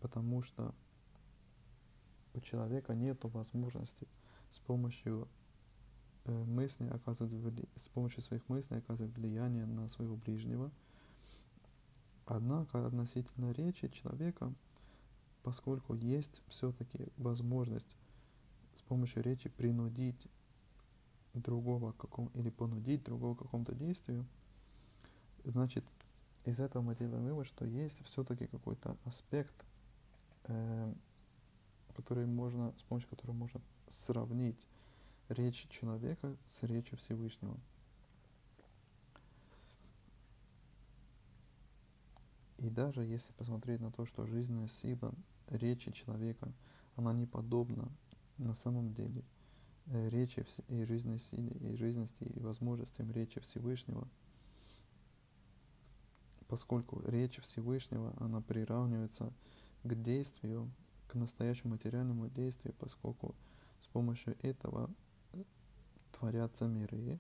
Потому 0.01 0.43
что 0.43 0.75
у 2.35 2.41
человека 2.41 2.95
нет 2.95 3.19
возможности 3.23 4.09
с 4.51 4.59
помощью 4.59 5.29
э, 6.25 6.45
мыслей 6.45 6.89
оказывать 6.89 7.33
с 7.77 7.89
помощью 7.91 8.23
своих 8.23 8.49
мыслей 8.49 8.79
оказывать 8.79 9.15
влияние 9.17 9.67
на 9.67 9.89
своего 9.89 10.17
ближнего. 10.17 10.73
Однако 12.27 12.85
относительно 12.85 13.53
речи 13.53 13.89
человека 13.89 14.53
поскольку 15.45 15.95
есть 15.95 16.43
все-таки 16.49 17.07
возможность 17.19 17.97
с 18.77 18.81
помощью 18.81 19.23
речи 19.23 19.51
принудить 19.51 20.27
другого 21.35 21.93
каком, 21.93 22.28
или 22.35 22.51
понудить 22.51 23.05
другого 23.05 23.35
к 23.35 23.41
какому-то 23.41 23.74
действию, 23.74 24.24
значит, 25.45 25.85
из 26.45 26.61
этого 26.61 26.82
мы 26.82 26.95
делаем 26.95 27.24
вывод, 27.24 27.47
что 27.47 27.64
есть 27.64 28.03
все-таки 28.05 28.47
какой-то 28.47 28.97
аспект, 29.05 29.55
э, 30.45 30.95
который 31.97 32.26
можно, 32.26 32.72
с 32.78 32.82
помощью 32.82 33.09
которого 33.11 33.35
можно 33.35 33.61
сравнить 33.89 34.59
речь 35.28 35.66
человека 35.70 36.37
с 36.55 36.62
речью 36.64 36.99
Всевышнего. 36.99 37.57
И 42.59 42.70
даже 42.70 43.03
если 43.03 43.32
посмотреть 43.32 43.80
на 43.80 43.91
то, 43.91 44.07
что 44.07 44.26
жизненная 44.26 44.68
сила 44.68 45.12
речи 45.49 45.93
человека, 45.93 46.51
она 46.97 47.12
не 47.12 47.26
подобна 47.26 47.91
на 48.39 48.55
самом 48.55 48.95
деле 48.95 49.22
речи 49.87 50.47
и 50.68 50.85
жизненной 50.85 51.18
силе, 51.18 51.51
и 51.51 51.76
жизненности, 51.76 52.24
и 52.24 52.41
возможностям 52.41 53.11
речи 53.12 53.41
Всевышнего, 53.41 54.09
поскольку 56.49 57.03
речь 57.07 57.41
Всевышнего, 57.41 58.14
она 58.18 58.41
приравнивается 58.41 59.32
к 59.82 59.95
действию, 59.95 60.70
к 61.09 61.14
настоящему 61.14 61.72
материальному 61.72 62.28
действию, 62.28 62.74
поскольку 62.78 63.35
с 63.82 63.87
помощью 63.89 64.37
этого 64.43 64.91
творятся 66.12 66.66
миры, 66.66 67.18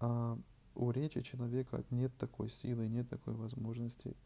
а 0.00 0.38
у 0.74 0.90
речи 0.90 1.22
человека 1.22 1.84
нет 1.90 2.16
такой 2.18 2.50
силы, 2.50 2.88
нет 2.88 3.08
такой 3.08 3.34
возможности, 3.34 4.16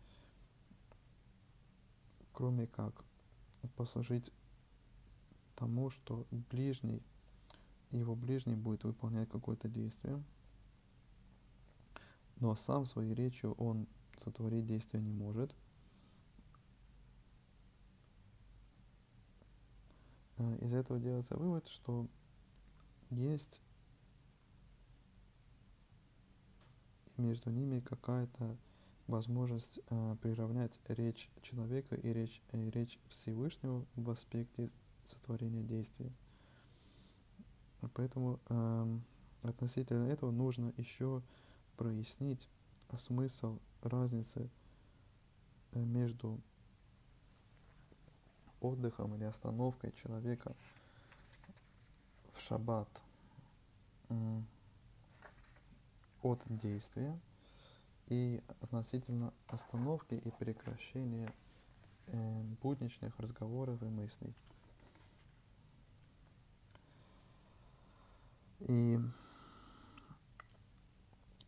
кроме 2.32 2.66
как 2.66 3.05
послужить 3.76 4.30
тому, 5.59 5.91
что 5.91 6.25
ближний, 6.31 7.03
его 7.91 8.15
ближний 8.15 8.55
будет 8.55 8.85
выполнять 8.85 9.29
какое-то 9.29 9.69
действие, 9.69 10.23
но 12.37 12.55
сам 12.55 12.85
своей 12.85 13.13
речью 13.13 13.55
он 13.55 13.89
сотворить 14.23 14.67
действие 14.67 15.03
не 15.03 15.13
может. 15.13 15.53
Э, 20.37 20.59
из 20.61 20.73
этого 20.73 21.01
делается 21.01 21.37
вывод, 21.37 21.67
что 21.67 22.07
есть 23.11 23.61
между 27.17 27.51
ними 27.51 27.81
какая-то 27.81 28.57
возможность 29.09 29.81
э, 29.91 30.17
приравнять 30.23 30.79
речь 30.87 31.29
человека 31.43 31.97
и 31.97 32.13
речь, 32.13 32.41
и 32.53 32.71
речь 32.71 33.01
Всевышнего 33.09 33.85
в 33.97 34.11
аспекте 34.11 34.71
сотворения 35.09 35.63
действия. 35.63 36.11
Поэтому 37.95 38.41
э, 38.49 38.99
относительно 39.43 40.09
этого 40.09 40.31
нужно 40.31 40.73
еще 40.77 41.23
прояснить 41.77 42.49
смысл 42.97 43.59
разницы 43.83 44.49
э, 45.73 45.79
между 45.79 46.41
отдыхом 48.61 49.15
или 49.15 49.25
остановкой 49.25 49.93
человека 49.93 50.55
в 52.33 52.41
шаббат 52.41 52.89
от 56.23 56.43
действия 56.49 57.17
и 58.09 58.43
относительно 58.61 59.33
остановки 59.49 60.15
и 60.15 60.31
прекращения 60.31 61.33
э, 62.07 62.43
будничных 62.63 63.19
разговоров 63.19 63.83
и 63.83 63.87
мыслей. 63.87 64.35
И 68.69 69.01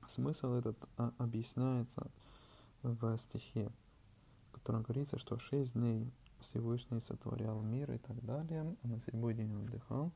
смысл 0.09 0.55
этот 0.55 0.77
а, 0.97 1.13
объясняется 1.19 2.11
в 2.83 3.19
стихе, 3.19 3.71
в 4.49 4.53
котором 4.53 4.83
говорится, 4.83 5.19
что 5.19 5.39
шесть 5.39 5.75
дней 5.75 6.11
Всевышний 6.41 7.01
сотворял 7.01 7.61
мир 7.63 7.93
и 7.93 7.99
так 7.99 8.25
далее, 8.25 8.75
а 8.83 8.89
на 8.89 8.99
седьмой 9.01 9.35
день 9.35 9.55
он 9.55 9.67
отдыхал. 9.67 10.11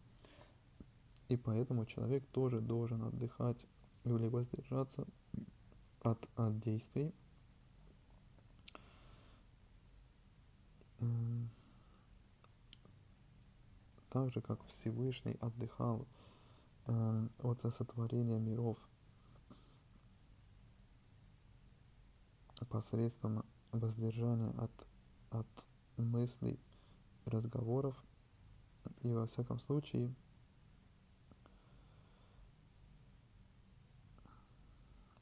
И 1.28 1.36
поэтому 1.36 1.84
человек 1.84 2.24
тоже 2.32 2.61
должен 2.61 3.02
отдыхать 3.02 3.59
или 4.05 4.26
воздержаться 4.26 5.07
от, 6.00 6.18
от 6.36 6.59
действий. 6.61 7.12
Эм, 11.00 11.50
так 14.09 14.32
же, 14.32 14.40
как 14.40 14.64
Всевышний 14.68 15.36
отдыхал 15.40 16.07
от 16.87 17.74
сотворения 17.74 18.39
миров 18.39 18.78
посредством 22.68 23.45
воздержания 23.72 24.51
от, 24.59 24.87
от 25.30 25.47
мыслей, 25.97 26.59
разговоров, 27.24 28.03
и 29.01 29.12
во 29.12 29.26
всяком 29.26 29.59
случае 29.61 30.12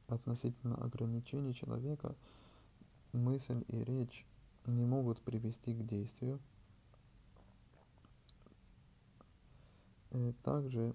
относительно 0.08 0.76
ограничений 0.76 1.54
человека 1.54 2.14
мысль 3.12 3.64
и 3.68 3.84
речь 3.84 4.26
не 4.66 4.84
могут 4.84 5.20
привести 5.20 5.74
к 5.74 5.86
действию. 5.86 6.40
И 10.10 10.30
э, 10.30 10.32
также 10.42 10.94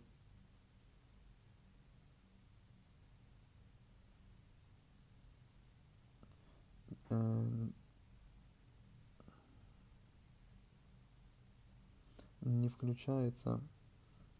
не 12.41 12.69
включается 12.69 13.61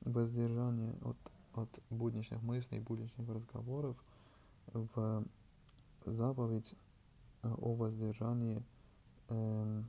воздержание 0.02 0.94
от, 1.02 1.18
от 1.56 1.70
будничных 1.90 2.42
мыслей, 2.42 2.80
будничных 2.80 3.28
разговоров– 3.30 3.98
в 4.74 5.26
заповедь 6.06 6.74
э, 7.44 7.54
о 7.58 7.76
воздержании 7.76 8.64
э, 9.30 9.84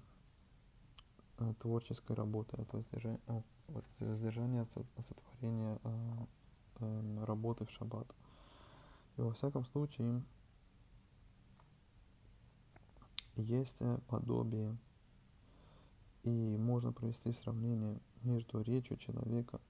творческой 1.60 2.16
работы, 2.16 2.56
от 2.56 2.72
воздержания, 2.72 3.20
от 3.26 3.84
воздержания 4.00 4.62
от 4.62 4.72
сотворения 5.06 5.78
э, 5.84 5.90
э, 6.80 7.24
работы 7.24 7.64
в 7.64 7.70
шаббат. 7.70 8.06
И 9.16 9.20
во 9.20 9.32
всяком 9.32 9.64
случае 9.66 10.22
есть 13.42 13.76
э, 13.80 13.98
подобие, 14.08 14.76
и 16.22 16.56
можно 16.58 16.92
провести 16.92 17.32
сравнение 17.32 17.98
между 18.22 18.60
речью 18.62 18.96
человека 18.96 19.60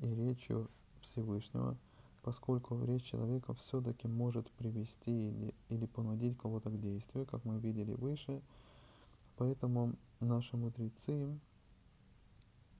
и 0.00 0.14
речью 0.14 0.70
Всевышнего– 1.00 1.76
поскольку 2.24 2.82
речь 2.82 3.04
человека 3.04 3.52
все-таки 3.52 4.08
может 4.08 4.50
привести 4.52 5.28
или, 5.28 5.54
или 5.68 5.84
понудить 5.84 6.38
кого-то 6.38 6.70
к 6.70 6.80
действию, 6.80 7.26
как 7.26 7.44
мы 7.44 7.58
видели 7.58 7.92
выше. 7.92 8.40
Поэтому 9.36 9.94
наши 10.20 10.56
мудрецы 10.56 11.28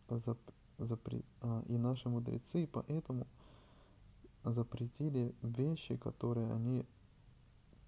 зап, 0.08 0.38
запре, 0.78 1.22
а, 1.42 1.62
и 1.68 1.76
наши 1.76 2.08
мудрецы 2.08 2.66
поэтому 2.72 3.26
запретили 4.44 5.34
вещи, 5.42 5.96
которые 5.96 6.50
они 6.50 6.86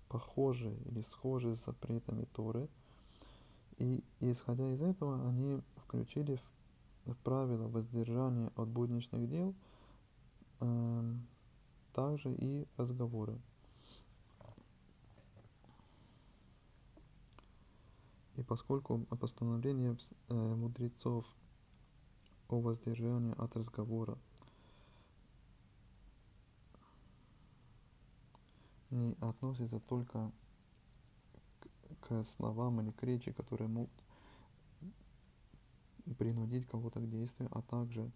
похожи 0.08 0.72
или 0.86 1.02
схожи 1.02 1.56
с 1.56 1.64
запретами 1.64 2.24
Торы. 2.32 2.68
И, 3.78 4.02
и 4.20 4.32
исходя 4.32 4.72
из 4.72 4.82
этого, 4.82 5.28
они 5.28 5.60
включили 5.76 6.36
в, 6.36 7.12
в 7.12 7.16
правило 7.18 7.68
воздержания 7.68 8.50
от 8.56 8.68
будничных 8.68 9.28
дел 9.28 9.54
э, 10.60 11.14
также 11.92 12.34
и 12.34 12.66
разговоры. 12.76 13.38
И 18.36 18.42
поскольку 18.42 18.98
постановление 19.18 19.96
э, 20.28 20.34
мудрецов 20.34 21.26
о 22.48 22.60
воздержании 22.60 23.34
от 23.38 23.56
разговора 23.56 24.18
не 28.90 29.16
относится 29.20 29.80
только 29.80 30.30
к, 32.00 32.22
словам 32.24 32.80
или 32.80 32.90
к 32.90 33.02
речи, 33.02 33.32
которые 33.32 33.68
могут 33.68 33.90
принудить 36.18 36.66
кого-то 36.66 37.00
к 37.00 37.10
действию, 37.10 37.48
а 37.52 37.62
также 37.62 38.10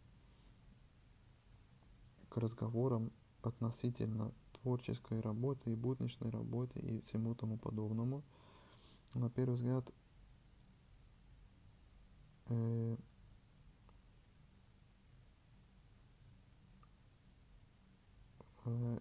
к 2.29 2.37
разговорам 2.37 3.11
относительно 3.43 4.33
творческой 4.53 5.21
работы 5.21 5.73
и 5.73 5.77
будничной 5.77 6.31
работы 6.31 6.79
и 6.81 7.01
всему 7.03 7.35
тому 7.35 7.59
подобному. 7.59 8.23
На 9.15 9.29
первый 9.29 9.55
взгляд, 9.55 9.91
э, 12.47 12.97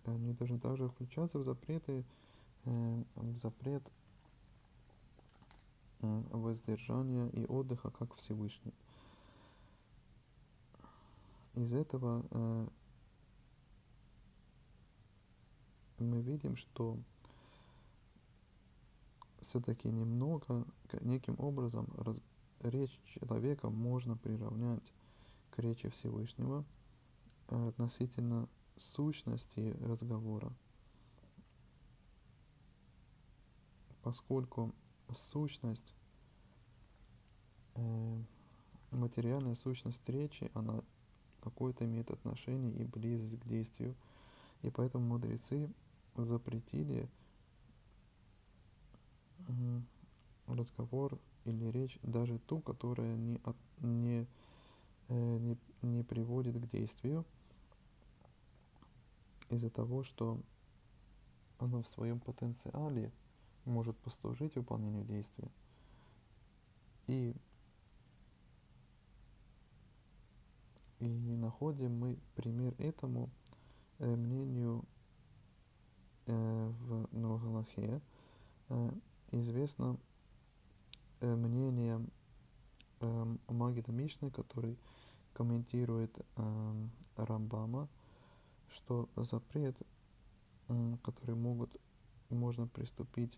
они 0.05 0.33
должны 0.33 0.59
также 0.59 0.87
включаться 0.87 1.39
в 1.39 1.43
запреты, 1.43 2.03
э, 2.65 3.03
в 3.15 3.37
запрет 3.37 3.83
э, 6.01 6.23
воздержания 6.31 7.27
и 7.29 7.45
отдыха, 7.45 7.89
как 7.91 8.13
Всевышний. 8.15 8.73
Из 11.55 11.73
этого 11.73 12.25
э, 12.31 12.67
мы 15.99 16.21
видим, 16.21 16.55
что 16.55 16.97
все-таки 19.41 19.89
немного, 19.89 20.65
неким 21.01 21.35
образом 21.39 21.87
раз, 21.97 22.15
речь 22.61 22.99
человека 23.05 23.69
можно 23.69 24.15
приравнять 24.15 24.93
к 25.51 25.59
речи 25.59 25.89
Всевышнего 25.89 26.63
э, 27.47 27.69
относительно 27.69 28.47
сущности 28.81 29.75
разговора. 29.81 30.51
Поскольку 34.01 34.73
сущность, 35.13 35.93
э, 37.75 38.17
материальная 38.91 39.55
сущность 39.55 40.07
речи, 40.07 40.49
она 40.53 40.81
какое-то 41.41 41.85
имеет 41.85 42.11
отношение 42.11 42.73
и 42.73 42.85
близость 42.85 43.39
к 43.39 43.47
действию, 43.47 43.95
и 44.61 44.69
поэтому 44.69 45.05
мудрецы 45.05 45.69
запретили 46.15 47.09
разговор 50.47 51.17
или 51.45 51.65
речь, 51.71 51.99
даже 52.03 52.39
ту, 52.39 52.59
которая 52.59 53.15
не, 53.15 53.39
от, 53.43 53.55
не, 53.79 54.27
э, 55.07 55.37
не, 55.37 55.57
не 55.81 56.03
приводит 56.03 56.55
к 56.55 56.67
действию, 56.67 57.25
из-за 59.49 59.69
того, 59.69 60.03
что 60.03 60.39
она 61.57 61.81
в 61.81 61.87
своем 61.89 62.19
потенциале 62.19 63.11
может 63.65 63.97
послужить 63.97 64.55
выполнению 64.55 65.03
действия. 65.03 65.49
И, 67.07 67.35
и 70.99 71.07
находим 71.35 71.97
мы 71.97 72.17
пример 72.35 72.73
этому 72.77 73.29
э, 73.97 74.15
мнению 74.15 74.83
э, 76.27 76.71
в 76.81 77.07
Ногалахе. 77.15 78.01
Э, 78.69 78.91
известно 79.31 79.97
э, 81.19 81.35
мнение 81.35 82.05
э, 83.01 83.35
Магида 83.47 83.91
Мишны, 83.91 84.31
который 84.31 84.77
комментирует 85.33 86.15
э, 86.35 86.87
Рамбама, 87.15 87.87
что 88.71 89.09
запрет, 89.15 89.75
который 91.03 91.35
могут, 91.35 91.69
можно 92.29 92.67
приступить 92.67 93.37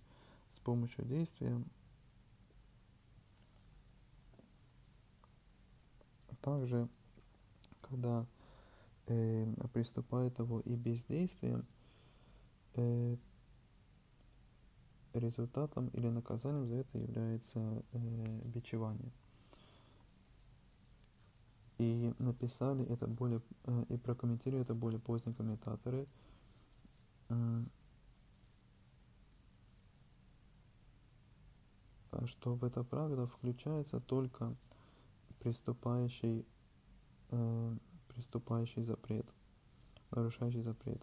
с 0.56 0.60
помощью 0.60 1.06
действия, 1.06 1.62
также, 6.42 6.90
когда 7.82 8.26
э, 9.08 9.46
приступает 9.74 10.38
его 10.40 10.60
и 10.62 10.76
бездействием, 10.76 11.64
э, 12.76 13.16
результатом 15.14 15.88
или 15.90 16.08
наказанием 16.08 16.68
за 16.68 16.76
это 16.76 16.98
является 16.98 17.60
э, 17.94 18.50
бичевание. 18.54 19.12
И 21.82 22.14
написали 22.20 22.86
это 22.86 23.08
более, 23.08 23.42
э, 23.66 23.86
и 23.90 23.98
прокомментировали 23.98 24.62
это 24.62 24.76
более 24.76 25.00
поздние 25.00 25.36
комментаторы. 25.36 26.08
Э, 27.30 27.62
что 32.26 32.54
в 32.54 32.64
это 32.64 32.84
правило 32.84 33.26
включается 33.26 34.00
только 34.00 34.56
приступающий, 35.40 36.46
э, 37.32 37.72
приступающий 38.10 38.84
запрет, 38.84 39.26
нарушающий 40.12 40.62
запрет. 40.62 41.02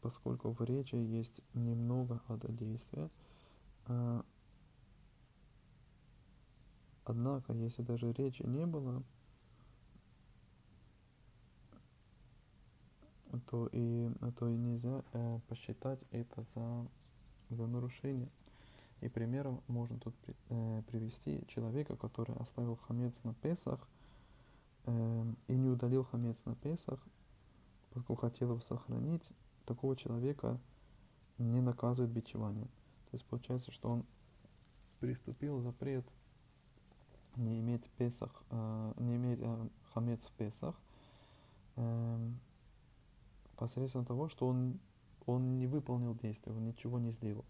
поскольку 0.00 0.52
в 0.52 0.60
речи 0.62 0.96
есть 0.96 1.42
немного 1.54 2.20
действия. 2.48 3.08
А, 3.86 4.24
однако, 7.04 7.52
если 7.52 7.82
даже 7.82 8.12
речи 8.12 8.42
не 8.42 8.66
было, 8.66 9.02
то 13.50 13.68
и, 13.72 14.10
то 14.38 14.48
и 14.48 14.56
нельзя 14.56 15.00
э, 15.12 15.38
посчитать 15.48 15.98
это 16.10 16.44
за, 16.54 16.86
за 17.50 17.66
нарушение. 17.66 18.28
И 19.00 19.08
примером 19.08 19.62
можно 19.68 19.98
тут 19.98 20.14
при, 20.16 20.34
э, 20.50 20.82
привести 20.90 21.44
человека, 21.48 21.96
который 21.96 22.36
оставил 22.36 22.76
хамец 22.76 23.14
на 23.24 23.34
Песах 23.34 23.80
э, 24.84 25.24
и 25.48 25.54
не 25.54 25.68
удалил 25.68 26.04
хамец 26.04 26.36
на 26.44 26.54
Песах, 26.54 27.00
поскольку 27.88 28.14
хотел 28.14 28.50
его 28.50 28.60
сохранить, 28.60 29.28
такого 29.66 29.96
человека 29.96 30.58
не 31.38 31.60
наказывает 31.60 32.12
бичеванием. 32.12 32.68
То 33.10 33.16
есть 33.16 33.24
получается, 33.26 33.72
что 33.72 33.88
он 33.88 34.04
приступил 35.00 35.60
запрет 35.60 36.04
не 37.36 37.60
иметь 37.60 37.84
Песах, 37.98 38.30
э, 38.50 38.92
не 38.98 39.16
иметь 39.16 39.38
э, 39.40 39.68
хамец 39.92 40.20
в 40.22 40.32
Песах, 40.32 40.74
э, 41.76 42.30
посредством 43.56 44.04
того, 44.04 44.28
что 44.28 44.46
он, 44.46 44.78
он 45.26 45.58
не 45.58 45.66
выполнил 45.66 46.14
действие, 46.14 46.54
он 46.56 46.64
ничего 46.64 46.98
не 46.98 47.10
сделал. 47.10 47.44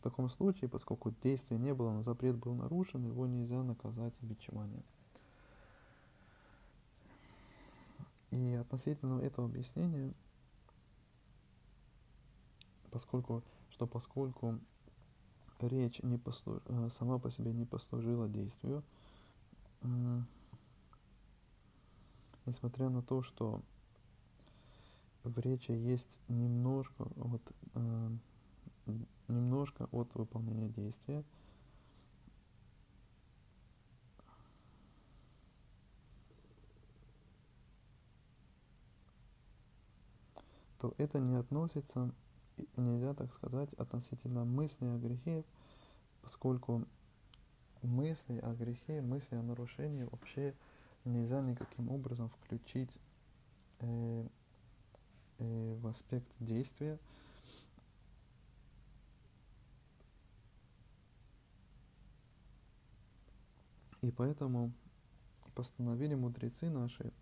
В 0.00 0.02
таком 0.02 0.28
случае, 0.28 0.68
поскольку 0.68 1.12
действия 1.22 1.58
не 1.58 1.74
было, 1.74 1.92
но 1.92 2.02
запрет 2.02 2.36
был 2.36 2.54
нарушен, 2.54 3.04
его 3.04 3.26
нельзя 3.26 3.62
наказать 3.62 4.14
бичеванием. 4.20 4.84
И 8.30 8.54
относительно 8.54 9.20
этого 9.20 9.48
объяснения 9.48 10.12
поскольку, 12.90 13.42
что 13.70 13.86
поскольку 13.86 14.58
речь 15.60 16.00
не 16.02 16.18
послуж, 16.18 16.60
э, 16.66 16.88
сама 16.98 17.18
по 17.18 17.30
себе 17.30 17.52
не 17.52 17.64
послужила 17.64 18.28
действию, 18.28 18.82
несмотря 22.46 22.88
на 22.88 23.02
то, 23.02 23.22
что 23.22 23.62
в 25.24 25.38
речи 25.38 25.72
есть 25.72 26.18
немножко 26.28 27.02
от, 27.02 27.42
э, 27.74 28.10
немножко 29.28 29.88
от 29.92 30.14
выполнения 30.14 30.68
действия, 30.68 31.24
то 40.78 40.94
это 40.96 41.18
не 41.18 41.34
относится 41.36 42.12
нельзя 42.76 43.14
так 43.14 43.32
сказать 43.32 43.72
относительно 43.74 44.44
мысли 44.44 44.86
о 44.86 44.98
грехе, 44.98 45.44
поскольку 46.22 46.84
мысли 47.82 48.38
о 48.38 48.54
грехе, 48.54 49.00
мысли 49.00 49.36
о 49.36 49.42
нарушении 49.42 50.04
вообще 50.04 50.54
нельзя 51.04 51.40
никаким 51.42 51.90
образом 51.90 52.28
включить 52.28 52.98
э, 53.80 54.26
э, 55.38 55.74
в 55.80 55.86
аспект 55.86 56.28
действия. 56.40 56.98
И 64.00 64.10
поэтому 64.10 64.72
постановили 65.54 66.14
мудрецы 66.14 66.70
наши 66.70 67.12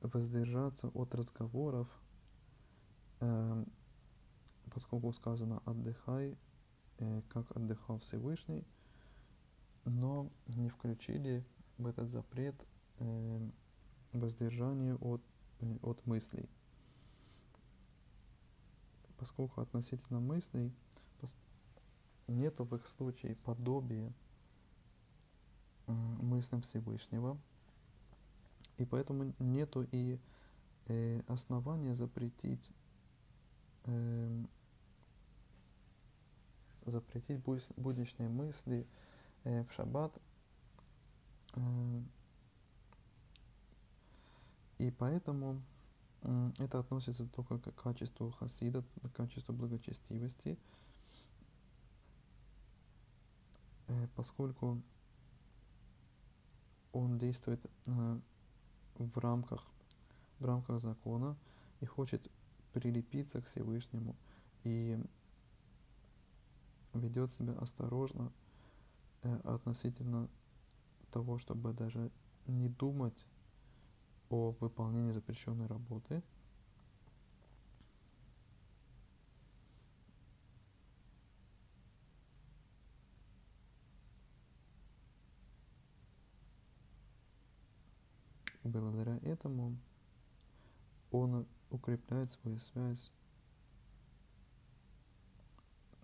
воздержаться 0.00 0.88
от 0.88 1.14
разговоров, 1.14 1.86
э, 3.20 3.64
поскольку 4.72 5.12
сказано 5.12 5.62
«отдыхай», 5.66 6.36
э, 6.98 7.22
как 7.28 7.54
отдыхал 7.54 7.98
Всевышний, 7.98 8.64
но 9.86 10.28
не 10.48 10.68
включили 10.68 11.44
в 11.78 11.86
этот 11.86 12.10
запрет 12.10 12.54
э, 12.98 13.50
воздержание 14.12 14.96
от, 14.96 15.22
э, 15.60 15.76
от 15.82 16.04
мыслей. 16.06 16.48
Поскольку 19.16 19.60
относительно 19.60 20.20
мыслей 20.20 20.72
нету 22.26 22.64
в 22.64 22.74
их 22.74 22.86
случае 22.88 23.36
подобия 23.44 24.12
э, 25.86 25.92
мыслям 25.92 26.62
Всевышнего, 26.62 27.38
и 28.76 28.84
поэтому 28.84 29.32
нету 29.38 29.86
и 29.92 30.18
э, 30.86 31.22
основания 31.28 31.94
запретить 31.94 32.70
э, 33.84 34.44
запретить 36.84 37.42
будничные 37.76 38.28
мысли 38.28 38.86
в 39.46 39.72
шаббат. 39.72 40.12
Э, 41.54 42.02
и 44.78 44.90
поэтому 44.90 45.62
э, 46.22 46.50
это 46.58 46.80
относится 46.80 47.26
только 47.26 47.58
к 47.58 47.74
качеству 47.74 48.30
хасида, 48.32 48.82
к 48.82 49.12
качеству 49.12 49.54
благочестивости, 49.54 50.58
э, 53.88 54.08
поскольку 54.16 54.82
он 56.92 57.18
действует 57.18 57.64
э, 57.86 58.20
в 58.98 59.18
рамках, 59.18 59.64
в 60.38 60.44
рамках 60.44 60.80
закона 60.80 61.36
и 61.80 61.86
хочет 61.86 62.30
прилепиться 62.72 63.40
к 63.40 63.46
Всевышнему 63.46 64.16
и 64.64 64.98
ведет 66.92 67.32
себя 67.32 67.54
осторожно 67.54 68.30
э, 68.30 68.45
относительно 69.44 70.28
того, 71.10 71.38
чтобы 71.38 71.72
даже 71.72 72.10
не 72.46 72.68
думать 72.68 73.26
о 74.28 74.50
выполнении 74.60 75.12
запрещенной 75.12 75.66
работы. 75.66 76.22
Благодаря 88.62 89.16
этому 89.18 89.76
он 91.12 91.46
укрепляет 91.70 92.32
свою 92.32 92.58
связь 92.58 93.12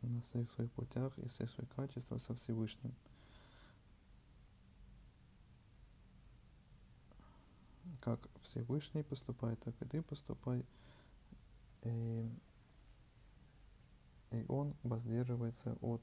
на 0.01 0.20
всех 0.23 0.51
своих 0.53 0.70
путях 0.73 1.16
и 1.18 1.29
все 1.29 1.47
свои 1.49 1.66
качества 1.66 2.18
со 2.18 2.35
Всевышним. 2.35 2.95
Как 8.03 8.18
Всевышний 8.42 9.05
поступает, 9.05 9.61
так 9.61 9.80
и 9.80 9.84
ты 9.84 10.03
поступай. 10.03 10.66
И, 11.82 12.28
и 14.32 14.44
он 14.48 14.74
воздерживается 14.82 15.78
от, 15.80 16.03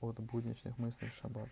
от 0.00 0.18
будничных 0.18 0.78
мыслей 0.78 1.08
в 1.08 1.14
шаббат. 1.14 1.50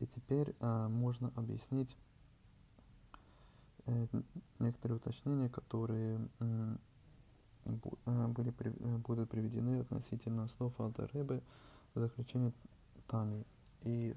И 0.00 0.06
теперь 0.06 0.56
а, 0.60 0.88
можно 0.88 1.30
объяснить 1.36 1.94
э, 3.84 4.06
некоторые 4.58 4.96
уточнения, 4.96 5.50
которые 5.50 6.26
были, 7.64 8.54
э, 8.58 8.96
будут 8.98 9.30
приведены 9.30 9.80
относительно 9.80 10.48
слов 10.48 10.78
Алтеребе 10.80 11.42
в 11.94 12.00
заключении 12.00 12.52
Тани. 13.06 13.44
И 13.82 14.14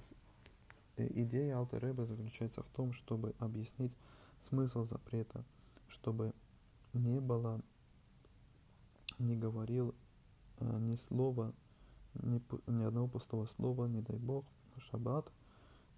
э, 0.98 1.08
идея 1.22 1.58
Алтеребе 1.58 2.06
заключается 2.06 2.64
в 2.64 2.70
том, 2.70 2.94
чтобы 2.94 3.34
объяснить 3.40 3.94
смысл 4.42 4.86
запрета, 4.86 5.44
чтобы 5.88 6.34
не 6.94 7.20
было, 7.20 7.62
не 9.20 9.36
говорил 9.36 9.94
э, 10.60 10.78
ни 10.80 10.96
слова, 10.96 11.54
ни, 12.16 12.42
ни 12.72 12.84
одного 12.84 13.08
пустого 13.08 13.46
слова, 13.46 13.86
не 13.88 14.02
дай 14.02 14.18
Бог, 14.18 14.46
шаббат– 14.90 15.32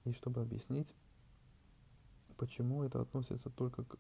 и 0.08 0.14
чтобы 0.14 0.42
объяснить, 0.42 0.94
почему 2.38 2.84
это 2.84 3.02
относится 3.02 3.50
только 3.50 3.84
к, 3.84 3.98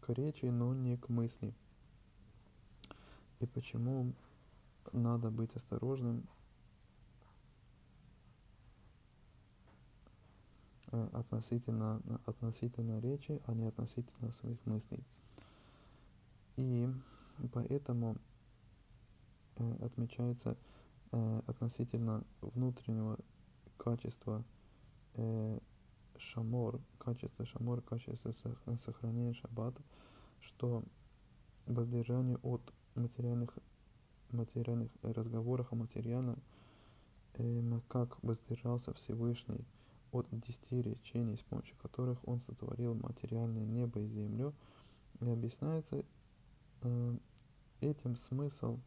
к 0.00 0.08
речи, 0.10 0.46
но 0.46 0.74
не 0.74 0.96
к 0.96 1.08
мысли. 1.08 1.54
И 3.40 3.46
почему 3.46 4.12
надо 4.92 5.30
быть 5.30 5.54
осторожным 5.54 6.26
э, 10.90 11.08
относительно, 11.12 12.02
относительно 12.26 13.00
речи, 13.00 13.40
а 13.46 13.54
не 13.54 13.66
относительно 13.66 14.32
своих 14.32 14.64
мыслей. 14.66 15.04
И 16.56 16.88
поэтому 17.52 18.16
э, 19.56 19.76
отмечается 19.84 20.56
э, 21.12 21.42
относительно 21.46 22.24
внутреннего 22.40 23.18
качества 23.76 24.44
шамор, 26.16 26.80
качество 26.98 27.44
шамор, 27.44 27.80
качество 27.82 28.32
сохранения 28.76 29.34
шаббата, 29.34 29.82
что 30.40 30.84
воздержание 31.66 32.38
от 32.42 32.72
материальных, 32.98 33.58
материальных 34.30 34.90
разговоров 35.02 35.72
о 35.72 35.76
материальном, 35.76 36.42
э, 37.34 37.80
как 37.88 38.22
воздержался 38.22 38.92
Всевышний 38.94 39.64
от 40.12 40.26
десяти 40.30 40.82
речений, 40.82 41.36
с 41.36 41.42
помощью 41.42 41.76
которых 41.78 42.26
он 42.26 42.40
сотворил 42.40 42.94
материальное 42.94 43.64
небо 43.64 44.00
и 44.00 44.08
землю, 44.08 44.54
и 45.20 45.30
объясняется 45.30 46.04
э, 46.82 47.16
этим 47.80 48.16
смысл 48.16 48.78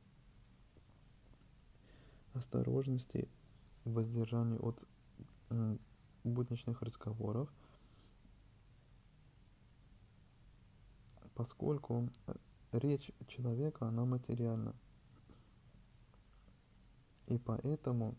осторожности 2.34 3.28
воздержания 3.86 4.58
от 4.60 4.82
будничных 6.24 6.82
разговоров, 6.82 7.50
поскольку 11.36 12.10
э, 12.28 12.34
речь 12.72 13.12
человека, 13.28 13.88
она 13.88 14.06
материальна. 14.06 14.76
И 17.28 17.38
поэтому 17.38 18.16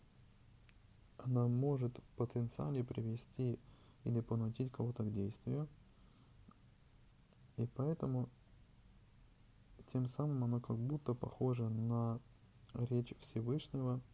она 1.18 1.48
может 1.48 2.00
потенциально 2.16 2.84
привести 2.84 3.58
или 4.04 4.20
понудить 4.20 4.72
кого-то 4.72 5.04
к 5.04 5.12
действию. 5.12 5.68
И 7.56 7.66
поэтому 7.66 8.28
тем 9.92 10.06
самым 10.06 10.44
оно 10.44 10.60
как 10.60 10.78
будто 10.78 11.14
похоже 11.14 11.68
на 11.68 12.20
речь 12.74 13.14
Всевышнего– 13.20 14.00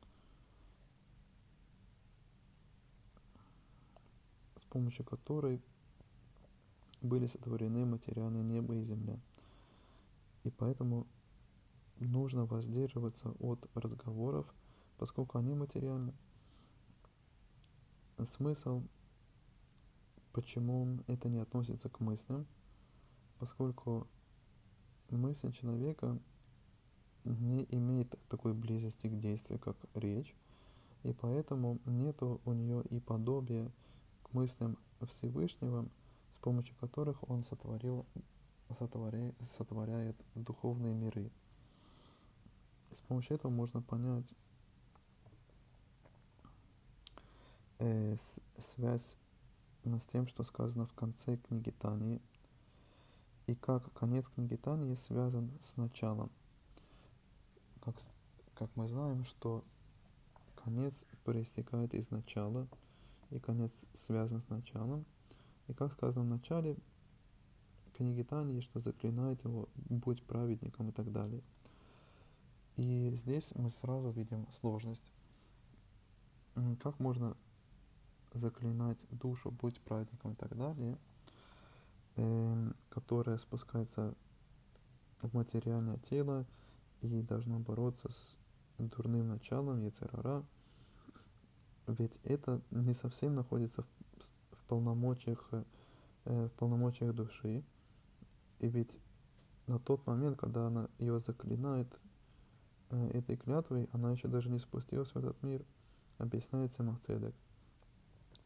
помощью 4.69 5.05
которой 5.05 5.61
были 7.01 7.27
сотворены 7.27 7.85
материальное 7.85 8.43
небо 8.43 8.75
и 8.77 8.85
земля. 8.85 9.19
И 10.45 10.51
поэтому 10.51 11.07
нужно 11.99 12.45
воздерживаться 12.45 13.31
от 13.41 13.69
разговоров, 13.75 14.47
поскольку 14.97 15.39
они 15.39 15.55
материальны. 15.55 16.15
Смысл, 18.25 18.83
почему 20.33 20.99
это 21.07 21.29
не 21.29 21.39
относится 21.39 21.89
к 21.89 22.01
мыслям, 22.01 22.47
поскольку 23.39 24.09
мысль 25.11 25.53
человека 25.53 26.19
не 27.25 27.65
имеет 27.71 28.19
такой 28.29 28.55
близости 28.55 29.07
к 29.07 29.17
действию, 29.17 29.59
как 29.59 29.77
речь, 29.95 30.35
и 31.03 31.13
поэтому 31.13 31.79
нету 31.85 32.41
у 32.45 32.53
нее 32.53 32.83
и 32.91 33.01
подобия 33.01 33.71
к 34.23 34.33
мыслям 34.33 34.77
Всевышнего, 35.07 35.89
с 36.33 36.39
помощью 36.39 36.77
которых 36.77 37.29
он 37.29 37.45
сотворил, 37.45 38.07
сотворяет, 38.77 39.35
сотворяет 39.57 40.17
духовные 40.35 40.95
миры. 40.95 41.31
С 42.93 43.01
помощью 43.03 43.37
этого 43.37 43.51
можно 43.51 43.83
понять 43.83 44.33
э, 47.79 48.17
связь 48.59 49.17
с 49.85 50.07
тем, 50.07 50.27
что 50.27 50.43
сказано 50.43 50.85
в 50.85 50.93
конце 50.93 51.37
книги 51.37 51.71
Тани, 51.71 52.21
и 53.47 53.55
как 53.55 53.93
конец 53.93 54.29
книги 54.29 54.57
Тани 54.57 54.95
связан 54.97 55.51
с 55.61 55.77
началом. 55.77 56.31
Как, 57.81 57.95
как 58.55 58.77
мы 58.77 58.89
знаем, 58.89 59.25
что 59.25 59.63
конец 60.57 60.95
проистекает 61.25 61.95
из 61.95 62.11
начала– 62.11 62.67
и 63.31 63.39
конец 63.39 63.73
связан 63.95 64.41
с 64.41 64.49
началом. 64.49 65.05
И 65.69 65.75
как 65.75 65.93
сказано 65.93 66.25
в 66.25 66.29
начале 66.29 66.77
книги 67.99 68.23
Тани, 68.23 68.63
что 68.63 68.81
заклинает 68.81 69.45
его 69.45 69.69
«будь 69.75 70.23
праведником» 70.23 70.89
и 70.89 70.93
так 70.93 71.13
далее. 71.13 71.43
И 72.77 73.11
здесь 73.15 73.51
мы 73.55 73.71
сразу 73.71 74.09
видим 74.11 74.47
сложность. 74.61 75.07
Как 76.83 76.99
можно 76.99 77.37
заклинать 78.33 78.99
душу 79.11 79.51
«будь 79.51 79.79
праведником» 79.81 80.33
и 80.33 80.37
так 80.37 80.57
далее, 80.57 80.97
э, 82.17 82.73
которая 82.89 83.39
спускается 83.39 84.15
в 85.21 85.35
материальное 85.35 85.99
тело 85.99 86.47
и 87.03 87.21
должно 87.23 87.59
бороться 87.59 88.11
с 88.11 88.37
дурным 88.79 89.29
началом 89.29 89.85
Ецерара– 89.85 90.45
ведь 91.89 92.19
это 92.23 92.61
не 92.71 92.93
совсем 92.93 93.35
находится 93.35 93.83
в, 93.83 93.87
в 94.53 94.65
полномочиях 94.65 95.49
э, 95.53 95.65
в 96.25 96.51
полномочиях 96.51 97.15
души. 97.15 97.65
И 98.59 98.69
ведь 98.69 98.99
на 99.67 99.79
тот 99.79 100.07
момент, 100.07 100.39
когда 100.39 100.67
она 100.67 100.89
ее 100.99 101.19
заклинает 101.21 101.99
э, 102.91 103.11
этой 103.15 103.37
клятвой, 103.37 103.89
она 103.93 104.13
еще 104.13 104.29
даже 104.29 104.51
не 104.51 104.59
спустилась 104.59 105.11
в 105.11 105.17
этот 105.17 105.43
мир, 105.43 105.65
объясняется 106.19 106.83
Махцедек. 106.83 107.35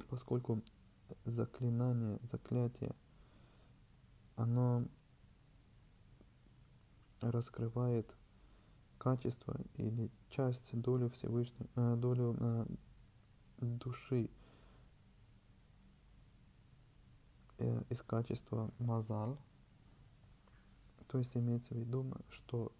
Поскольку 0.09 0.61
заклинание, 1.25 2.19
заклятие, 2.31 2.95
оно 4.37 4.85
раскрывает 7.21 8.15
качество 8.99 9.57
или 9.75 10.11
часть 10.29 10.71
долю 10.81 11.11
Всевышнего, 11.11 11.69
э, 11.77 11.97
долю 11.97 12.37
э, 12.39 12.67
души 13.59 14.31
э, 17.59 17.83
из 17.91 18.03
качества 18.03 18.71
мазал, 18.79 19.39
то 21.13 21.19
есть 21.19 21.37
имеется 21.37 21.75
в 21.75 21.77
виду, 21.77 22.11
что 22.31 22.73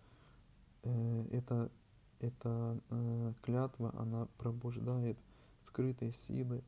э, 0.85 1.27
это, 1.33 1.71
эта 2.19 2.81
э, 2.89 3.35
клятва, 3.43 3.95
она 3.99 4.27
пробуждает 4.39 5.19
скрытые 5.65 6.15
силы 6.15 6.65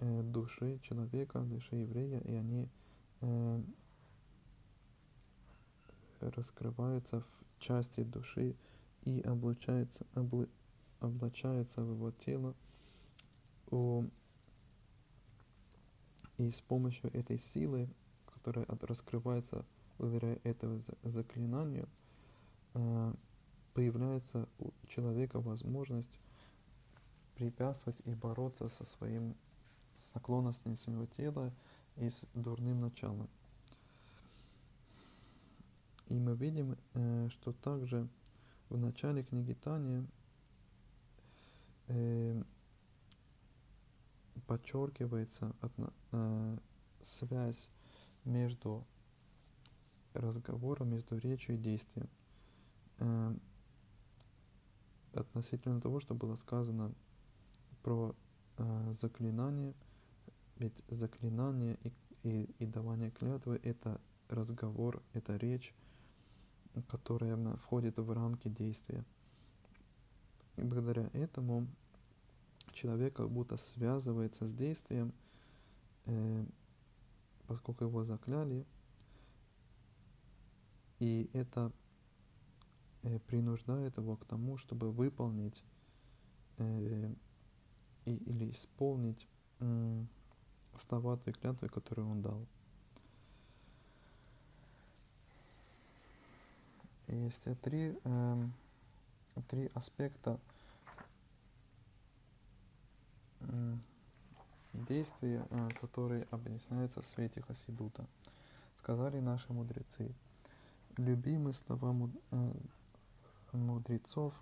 э, 0.00 0.22
души 0.22 0.78
человека, 0.82 1.40
души 1.40 1.76
еврея, 1.76 2.20
и 2.20 2.34
они 2.34 2.68
э, 3.22 3.62
раскрываются 6.20 7.22
в 7.22 7.58
части 7.58 8.02
души 8.02 8.54
и 9.04 9.22
облачается, 9.22 10.04
обла, 10.12 10.44
облачается 11.00 11.80
в 11.80 11.90
его 11.94 12.10
тело. 12.10 12.54
О, 13.70 14.04
и 16.36 16.50
с 16.50 16.60
помощью 16.60 17.10
этой 17.16 17.38
силы, 17.38 17.88
которая 18.26 18.66
раскрывается 18.82 19.64
благодаря 19.98 20.38
этому 20.44 20.80
заклинанию, 21.02 21.88
э, 22.74 23.12
появляется 23.74 24.48
у 24.58 24.70
человека 24.88 25.40
возможность 25.40 26.08
препятствовать 27.36 27.98
и 28.04 28.14
бороться 28.14 28.68
со 28.68 28.84
своим 28.84 29.34
с 30.02 30.14
наклонностями 30.14 30.74
своего 30.74 31.06
тела 31.06 31.52
и 31.96 32.08
с 32.08 32.24
дурным 32.34 32.80
началом. 32.80 33.28
И 36.08 36.14
мы 36.14 36.34
видим, 36.34 36.76
э, 36.94 37.28
что 37.30 37.52
также 37.52 38.08
в 38.70 38.78
начале 38.78 39.22
книги 39.22 39.54
Тани 39.54 40.06
э, 41.88 42.42
подчеркивается 44.46 45.52
связь 47.02 47.68
между 48.24 48.82
разговором, 50.14 50.90
между 50.90 51.16
речью 51.18 51.56
и 51.56 51.58
действием. 51.58 52.08
Э, 52.98 53.34
относительно 55.14 55.80
того, 55.80 56.00
что 56.00 56.14
было 56.14 56.36
сказано 56.36 56.92
про 57.82 58.14
э, 58.56 58.94
заклинание, 59.00 59.74
ведь 60.56 60.74
заклинание 60.88 61.78
и, 61.82 61.92
и, 62.22 62.54
и 62.58 62.66
давание 62.66 63.10
клятвы 63.10 63.60
это 63.62 64.00
разговор, 64.28 65.02
это 65.12 65.36
речь, 65.36 65.74
которая 66.88 67.36
входит 67.56 67.96
в 67.98 68.12
рамки 68.12 68.48
действия. 68.48 69.04
И 70.56 70.62
благодаря 70.62 71.08
этому 71.12 71.66
человек 72.72 73.14
как 73.14 73.30
будто 73.30 73.56
связывается 73.56 74.46
с 74.46 74.52
действием, 74.52 75.12
э, 76.06 76.44
поскольку 77.46 77.84
его 77.84 78.04
закляли, 78.04 78.66
и 80.98 81.30
это 81.32 81.72
э, 83.02 83.18
принуждает 83.20 83.96
его 83.98 84.16
к 84.16 84.24
тому, 84.24 84.56
чтобы 84.56 84.90
выполнить 84.90 85.62
э, 86.58 87.14
и, 88.04 88.14
или 88.14 88.50
исполнить 88.50 89.26
э, 89.60 90.04
слова 90.88 91.18
клятвы, 91.18 91.68
которую 91.68 92.08
он 92.08 92.22
дал. 92.22 92.46
Есть 97.08 97.44
три, 97.62 97.98
э, 98.04 98.48
три 99.48 99.70
аспекта 99.74 100.38
э, 103.40 103.76
действия, 104.74 105.46
э, 105.50 105.68
которые 105.80 106.26
объясняются 106.30 107.00
в 107.00 107.06
свете 107.06 107.40
Хасидута. 107.40 108.06
Сказали 108.76 109.20
наши 109.20 109.52
мудрецы. 109.52 110.14
Любимые 110.98 111.54
слова 111.54 111.94
э, 112.32 112.52
мудрецов 113.52 114.34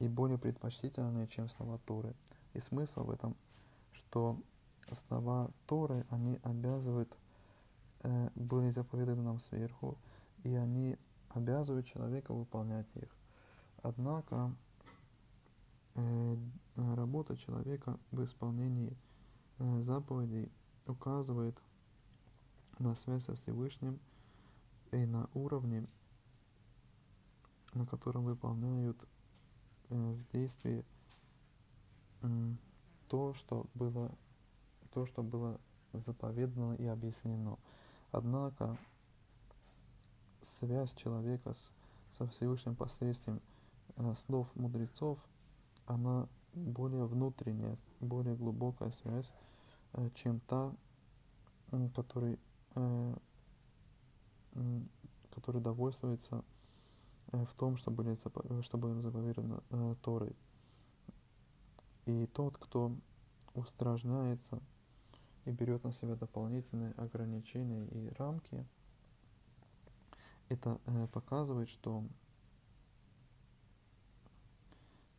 и 0.00 0.06
более 0.06 0.36
предпочтительные, 0.36 1.26
чем 1.28 1.48
слова 1.48 1.78
Торы. 1.86 2.12
И 2.52 2.60
смысл 2.60 3.04
в 3.04 3.10
этом, 3.10 3.34
что 3.92 4.38
слова 4.92 5.50
Торы, 5.66 6.04
они 6.10 6.38
обязывают, 6.42 7.16
э, 8.00 8.28
были 8.34 8.68
заповеданы 8.68 9.22
нам 9.22 9.40
сверху, 9.40 9.96
и 10.44 10.54
они 10.54 10.98
обязывают 11.30 11.86
человека 11.86 12.34
выполнять 12.34 12.94
их. 12.94 13.08
Однако 13.82 14.52
э, 15.94 16.36
работа 16.76 17.34
человека 17.38 17.98
в 18.10 18.22
исполнении 18.22 18.94
э, 19.58 19.80
заповедей 19.80 20.52
указывает 20.86 21.56
на 22.78 22.94
связь 22.94 23.24
со 23.24 23.34
Всевышним 23.36 23.98
и 24.92 25.04
на 25.06 25.28
уровне, 25.34 25.86
на 27.74 27.86
котором 27.86 28.24
выполняют 28.24 28.96
э, 29.88 29.94
в 29.94 30.32
действии 30.32 30.84
то, 33.08 33.34
что 33.34 33.66
было, 33.74 34.10
то, 34.92 35.06
что 35.06 35.22
было 35.22 35.60
заповедано 35.92 36.74
и 36.74 36.86
объяснено. 36.86 37.58
Однако 38.12 38.78
связь 40.42 40.94
человека 40.94 41.54
с, 41.54 41.72
со 42.16 42.26
Всевышним 42.28 42.76
посредством 42.76 43.40
э, 43.96 44.14
слов 44.26 44.48
мудрецов, 44.54 45.18
она 45.86 46.28
более 46.54 47.06
внутренняя, 47.06 47.76
более 48.00 48.36
глубокая 48.36 48.90
связь, 48.90 49.32
э, 49.94 50.08
чем 50.14 50.40
та, 50.40 50.72
э, 51.72 51.88
который, 51.94 52.38
э, 52.74 53.16
который 55.30 55.60
довольствуется 55.60 56.44
э, 57.32 57.44
в 57.44 57.54
том, 57.54 57.76
что, 57.76 57.90
были, 57.90 58.16
что 58.62 58.78
было 58.78 59.00
заповедано 59.00 59.62
э, 59.70 59.94
Торой. 60.02 60.36
И 62.06 62.26
тот, 62.26 62.58
кто 62.58 62.94
устражняется 63.54 64.60
и 65.44 65.52
берет 65.52 65.84
на 65.84 65.92
себя 65.92 66.16
дополнительные 66.16 66.92
ограничения 66.92 67.86
и 67.86 68.08
рамки– 68.18 68.66
это 70.52 70.78
э, 70.86 71.06
показывает, 71.12 71.68
что 71.68 72.04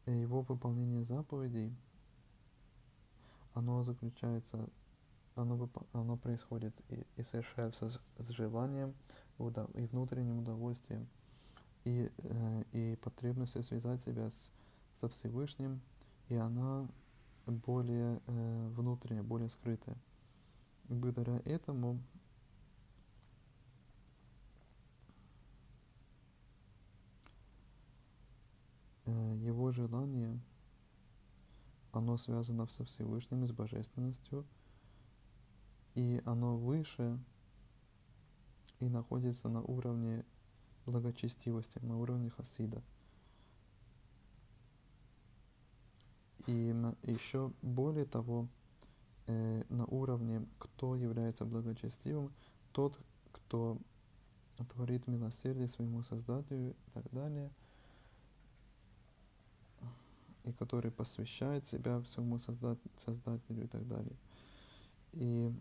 его 0.06 0.42
выполнение 0.42 1.04
заповедей, 1.04 1.76
оно 3.54 3.84
заключается, 3.84 4.70
оно, 5.36 5.70
оно 5.94 6.18
происходит 6.18 6.74
и, 6.90 7.06
и 7.16 7.24
совершается 7.24 7.90
с, 7.90 8.00
с 8.20 8.30
желанием 8.30 8.94
и 9.40 9.86
внутренним 9.88 10.40
удовольствием, 10.40 11.08
и, 11.84 12.10
э, 12.18 12.64
и 12.72 12.98
потребностью 13.02 13.64
связать 13.64 14.02
себя 14.04 14.30
с, 14.30 14.52
со 15.00 15.10
Всевышним, 15.10 15.82
и 16.30 16.36
она 16.36 16.88
более 17.46 18.22
э, 18.28 18.70
внутренняя, 18.76 19.24
более 19.24 19.50
скрытая. 19.50 19.98
И 20.90 20.94
благодаря 20.94 21.42
этому 21.46 22.00
Э, 29.06 29.36
его 29.42 29.72
желание, 29.72 30.40
оно 31.92 32.18
связано 32.18 32.68
со 32.68 32.86
Всевышним, 32.86 33.46
с 33.46 33.52
божественностью, 33.52 34.46
и 35.94 36.22
оно 36.26 36.58
выше 36.58 37.20
и 38.84 38.90
находится 38.90 39.50
на 39.50 39.62
уровне 39.62 40.26
благочестивости, 40.86 41.80
на 41.80 41.98
уровне 41.98 42.30
хасида. 42.30 42.82
И 46.46 46.76
еще 47.04 47.54
более 47.62 48.06
того, 48.06 48.48
э, 49.28 49.64
на 49.70 49.86
уровне, 49.86 50.46
кто 50.60 50.96
является 50.96 51.46
благочестивым, 51.46 52.34
тот, 52.74 53.00
кто 53.32 53.78
творит 54.74 55.08
милосердие 55.08 55.68
своему 55.68 56.04
Создателю 56.04 56.72
и 56.72 56.92
так 56.94 57.10
далее– 57.12 57.50
и 60.44 60.52
который 60.52 60.92
посвящает 60.92 61.66
себя 61.68 62.02
своему 62.04 62.38
создателю 62.38 63.64
и 63.64 63.68
так 63.68 63.88
далее. 63.88 64.16
И 65.14 65.52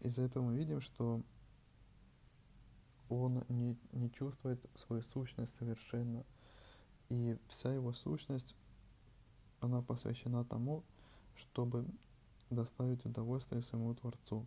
из 0.00 0.18
этого 0.18 0.44
мы 0.44 0.56
видим, 0.56 0.80
что 0.80 1.22
он 3.08 3.44
не, 3.48 3.76
не 3.92 4.10
чувствует 4.10 4.64
свою 4.76 5.02
сущность 5.02 5.54
совершенно. 5.56 6.24
И 7.08 7.36
вся 7.48 7.72
его 7.72 7.92
сущность, 7.92 8.54
она 9.60 9.82
посвящена 9.82 10.44
тому, 10.44 10.84
чтобы 11.36 11.86
доставить 12.50 13.04
удовольствие 13.04 13.62
своему 13.62 13.94
Творцу. 13.94 14.46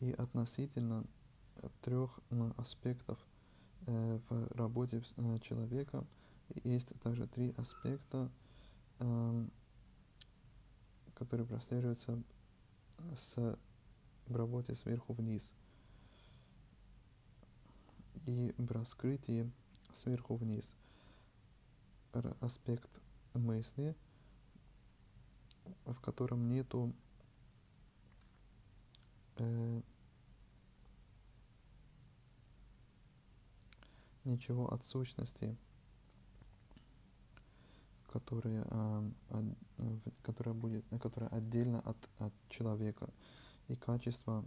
И 0.00 0.12
относительно 0.12 1.04
трех 1.82 2.20
ну, 2.30 2.52
аспектов 2.56 3.18
э, 3.86 4.18
в 4.28 4.56
работе 4.56 5.02
э, 5.16 5.38
человека 5.40 6.04
есть 6.64 6.88
также 7.00 7.26
три 7.26 7.54
аспекта, 7.56 8.30
э, 8.98 9.46
которые 11.14 11.46
прослеживаются 11.46 12.22
с, 13.14 13.58
в 14.26 14.36
работе 14.36 14.74
сверху 14.74 15.14
вниз. 15.14 15.50
И 18.26 18.54
раскрытии 18.58 19.50
сверху 19.94 20.36
вниз 20.36 20.70
аспект 22.40 22.90
мысли, 23.34 23.94
в 25.84 26.00
котором 26.00 26.48
нету 26.48 26.92
э, 29.36 29.82
ничего 34.24 34.72
от 34.72 34.84
сущности, 34.86 35.56
которая, 38.08 38.66
а, 38.70 39.04
которая, 40.22 40.54
будет, 40.54 40.84
которая 41.00 41.30
отдельно 41.30 41.80
от, 41.80 41.96
от 42.18 42.32
человека. 42.48 43.08
И 43.68 43.76
качество 43.76 44.44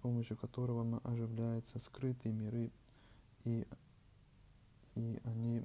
помощью 0.00 0.36
которого 0.36 1.00
оживляются 1.04 1.78
скрытые 1.78 2.34
миры 2.34 2.70
и 3.44 3.66
и 4.94 5.20
они 5.24 5.64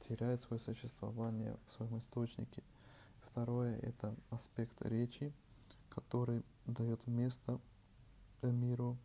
теряют 0.00 0.42
свое 0.42 0.60
существование 0.60 1.56
в 1.66 1.72
своем 1.72 1.98
источнике. 1.98 2.62
Второе– 3.26 3.78
это 3.82 4.14
аспект 4.30 4.80
речи, 4.82 5.32
который 5.88 6.42
дает 6.66 7.06
место 7.06 7.60
миру 8.42 8.96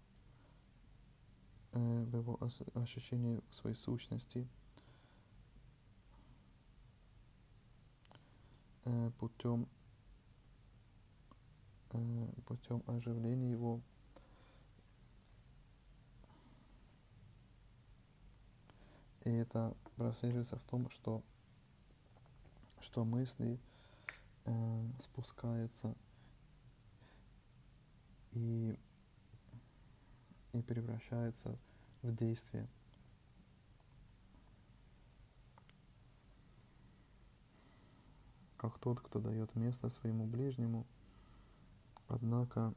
э, 1.72 2.04
в 2.04 2.16
его 2.16 2.40
ощущении 2.76 3.42
своей 3.52 3.76
сущности 3.76 4.48
э, 8.86 9.12
путем, 9.20 9.68
э, 11.92 12.28
путем 12.46 12.84
оживления 12.88 13.52
его 13.52 13.82
И 19.24 19.30
это 19.30 19.76
прослеживается 19.98 20.56
в 20.56 20.64
том, 20.64 20.90
что, 20.90 21.22
что 22.80 23.06
мысли 23.06 23.60
э, 24.46 24.88
спускаются 25.04 25.96
и, 28.32 28.76
и 30.54 30.62
превращаются 30.64 31.56
в 32.02 32.16
действие. 32.16 32.68
Как 38.58 38.80
тот, 38.80 39.02
кто 39.02 39.20
дает 39.20 39.56
место 39.56 39.90
своему 39.90 40.26
ближнему, 40.26 40.88
однако 42.08 42.74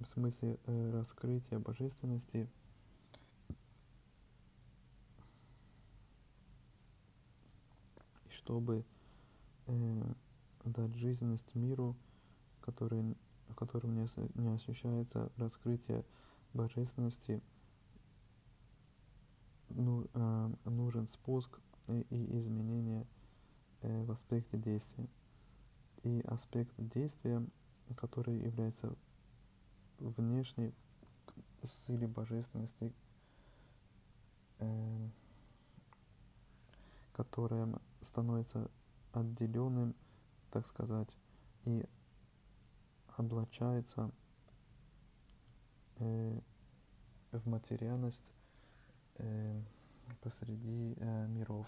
в 0.00 0.06
смысле 0.06 0.58
э, 0.66 0.90
раскрытия 0.90 1.60
божественности– 1.60 2.48
чтобы 8.40 8.84
э, 9.66 10.12
дать 10.64 10.94
жизненность 10.94 11.54
миру, 11.54 11.94
который, 12.60 13.16
в 13.48 13.54
котором 13.54 13.94
не, 13.94 14.08
не 14.40 14.48
ощущается 14.48 15.30
раскрытие 15.36 16.04
божественности, 16.54 17.42
ну, 19.68 20.06
э, 20.12 20.50
нужен 20.64 21.06
спуск 21.08 21.60
и, 21.88 22.00
и 22.10 22.38
изменение 22.38 23.06
э, 23.82 24.04
в 24.04 24.10
аспекте 24.10 24.58
действия. 24.58 25.06
И 26.02 26.22
аспект 26.26 26.74
действия, 26.78 27.44
который 27.96 28.38
является 28.38 28.96
внешней 29.98 30.72
силе 31.62 32.08
божественности, 32.08 32.94
э, 34.58 35.08
которая 37.12 37.68
становится 38.02 38.70
отделенным, 39.12 39.94
так 40.50 40.66
сказать, 40.66 41.14
и 41.64 41.84
облачается 43.16 44.10
э, 45.96 46.40
в 47.32 47.46
материальность 47.46 48.32
э, 49.16 49.62
посреди 50.20 50.94
э, 50.96 51.26
миров. 51.28 51.66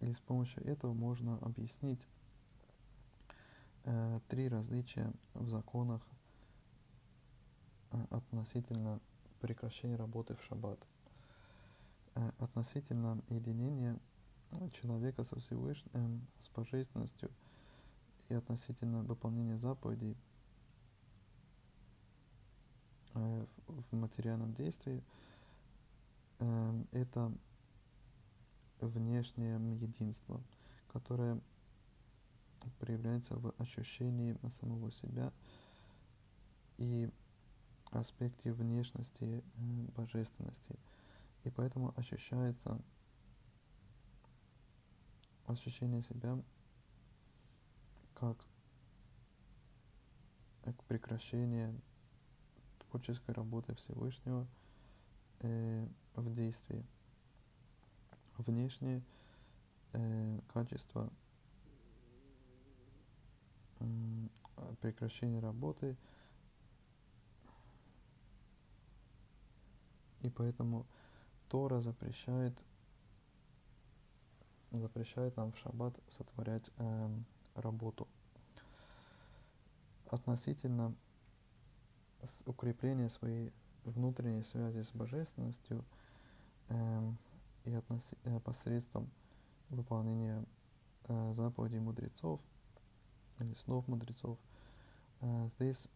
И 0.00 0.12
с 0.12 0.20
помощью 0.20 0.62
этого 0.66 0.92
можно 0.92 1.38
объяснить 1.38 2.06
э, 3.84 4.18
три 4.28 4.48
различия 4.48 5.10
в 5.32 5.48
законах 5.48 6.06
э, 7.90 8.04
относительно 8.10 9.00
прекращения 9.40 9.96
работы 9.96 10.34
в 10.34 10.42
шаббат. 10.42 10.78
Э, 12.16 12.30
относительно 12.38 13.20
единения 13.28 13.98
человека 14.72 15.24
со 15.24 15.38
Всевышним, 15.40 16.24
с 16.38 16.48
божественностью 16.48 17.28
и 18.28 18.34
относительно 18.34 19.02
выполнения 19.02 19.58
заповедей 19.58 20.16
э, 23.14 23.46
в 23.66 23.92
материальном 23.96 24.54
действии, 24.54 25.02
это 26.92 27.32
внешнее 28.80 29.56
единство, 29.76 30.42
которое 30.92 31.40
проявляется 32.80 33.36
в 33.36 33.54
ощущении 33.58 34.36
самого 34.60 34.90
себя 34.90 35.32
и 36.76 37.08
аспекте 37.92 38.52
внешности 38.52 39.42
э, 39.42 39.42
божественности– 39.96 40.76
и 41.44 41.50
поэтому 41.50 41.92
ощущается 41.96 42.80
ощущение 45.46 46.02
себя 46.02 46.42
как, 48.14 48.38
как 50.62 50.82
прекращение 50.84 51.74
творческой 52.78 53.32
работы 53.32 53.74
Всевышнего 53.74 54.46
э, 55.40 55.86
в 56.14 56.34
действии. 56.34 56.84
Внешнее 58.38 59.02
э, 59.92 60.40
качество 60.48 61.12
э, 63.80 63.84
прекращения 64.80 65.40
работы 65.40 65.96
и 70.24 70.30
поэтому 70.30 70.86
Тора 71.54 71.80
запрещает, 71.80 72.52
запрещает 74.72 75.36
нам 75.36 75.52
в 75.52 75.58
шаббат 75.58 75.94
сотворять 76.08 76.68
э, 76.78 77.08
работу. 77.54 78.08
Относительно 80.10 80.96
укрепления 82.44 83.08
своей 83.08 83.52
внутренней 83.84 84.42
связи 84.42 84.82
с 84.82 84.90
божественностью 84.90 85.84
э, 86.70 87.12
и 87.66 87.72
относи, 87.72 88.16
э, 88.24 88.40
посредством 88.40 89.08
выполнения 89.68 90.44
э, 91.04 91.34
заповедей 91.36 91.78
мудрецов 91.78 92.40
или 93.38 93.54
снов 93.54 93.86
мудрецов, 93.86 94.38
э, 95.20 95.48
здесь 95.56 95.86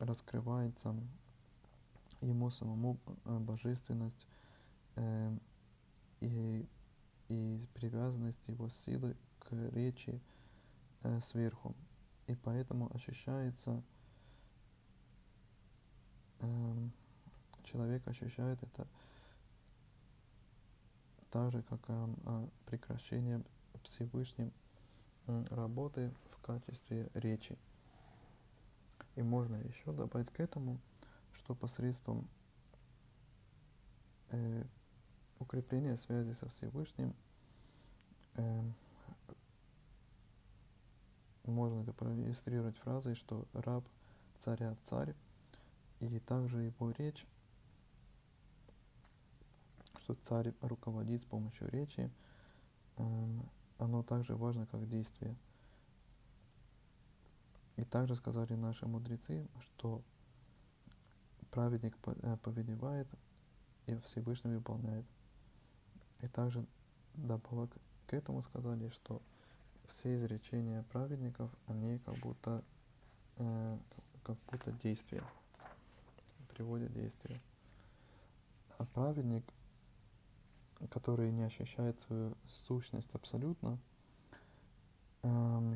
раскрывается 0.00 0.92
ему 2.20 2.50
самому 2.50 2.98
э, 3.26 3.38
божественность 3.38 4.26
э, 4.96 5.36
и, 6.20 6.66
и 7.28 7.66
привязанность 7.74 8.46
его 8.48 8.68
силы 8.68 9.16
к 9.38 9.52
речи 9.72 10.20
э, 11.02 11.20
сверху. 11.20 11.74
И 12.26 12.34
поэтому 12.34 12.94
ощущается, 12.94 13.82
э, 16.40 16.88
человек 17.64 18.06
ощущает 18.06 18.62
это 18.62 18.86
так 21.30 21.50
же, 21.50 21.62
как 21.62 21.80
э, 21.88 22.48
прекращение 22.66 23.42
Всевышним 23.84 24.52
э, 25.26 25.44
работы 25.50 26.12
в 26.28 26.38
качестве 26.40 27.10
речи. 27.14 27.58
И 29.16 29.22
можно 29.22 29.56
еще 29.56 29.92
добавить 29.92 30.30
к 30.30 30.40
этому, 30.40 30.78
что 31.32 31.54
посредством 31.54 32.28
э, 34.30 34.64
укрепления 35.42 35.96
связи 35.96 36.32
со 36.32 36.48
Всевышним 36.48 37.14
э, 38.34 38.62
можно 41.44 41.82
это 41.82 41.92
проиллюстрировать 41.92 42.78
фразой, 42.78 43.14
что 43.14 43.46
раб 43.52 43.84
царя 44.38 44.76
царь, 44.84 45.14
и 46.00 46.18
также 46.20 46.62
его 46.62 46.90
речь, 46.92 47.26
что 50.00 50.14
царь 50.14 50.54
руководит 50.60 51.22
с 51.22 51.24
помощью 51.26 51.68
речи, 51.68 52.10
э, 52.96 53.40
оно 53.78 54.02
также 54.02 54.36
важно, 54.36 54.66
как 54.66 54.88
действие. 54.88 55.36
И 57.76 57.84
также 57.84 58.14
сказали 58.14 58.54
наши 58.54 58.86
мудрецы, 58.86 59.46
что 59.60 60.02
праведник 61.50 61.96
э, 62.06 62.36
повелевает 62.42 63.08
и 63.86 63.96
Всевышний 63.96 64.54
выполняет. 64.54 65.04
И 66.22 66.28
также 66.28 66.64
добавок 67.14 67.70
к 68.06 68.14
этому 68.14 68.42
сказали, 68.42 68.88
что 68.88 69.20
все 69.88 70.14
изречения 70.16 70.84
праведников, 70.92 71.50
они 71.66 71.98
как 71.98 72.14
будто, 72.18 72.62
э, 73.36 73.78
как 74.22 74.36
будто 74.50 74.72
действия, 74.72 75.22
приводят 76.54 76.92
действия. 76.92 77.36
А 78.78 78.84
праведник, 78.86 79.44
который 80.90 81.32
не 81.32 81.42
ощущает 81.42 82.00
свою 82.02 82.34
сущность 82.46 83.12
абсолютно, 83.14 83.78
э, 85.22 85.28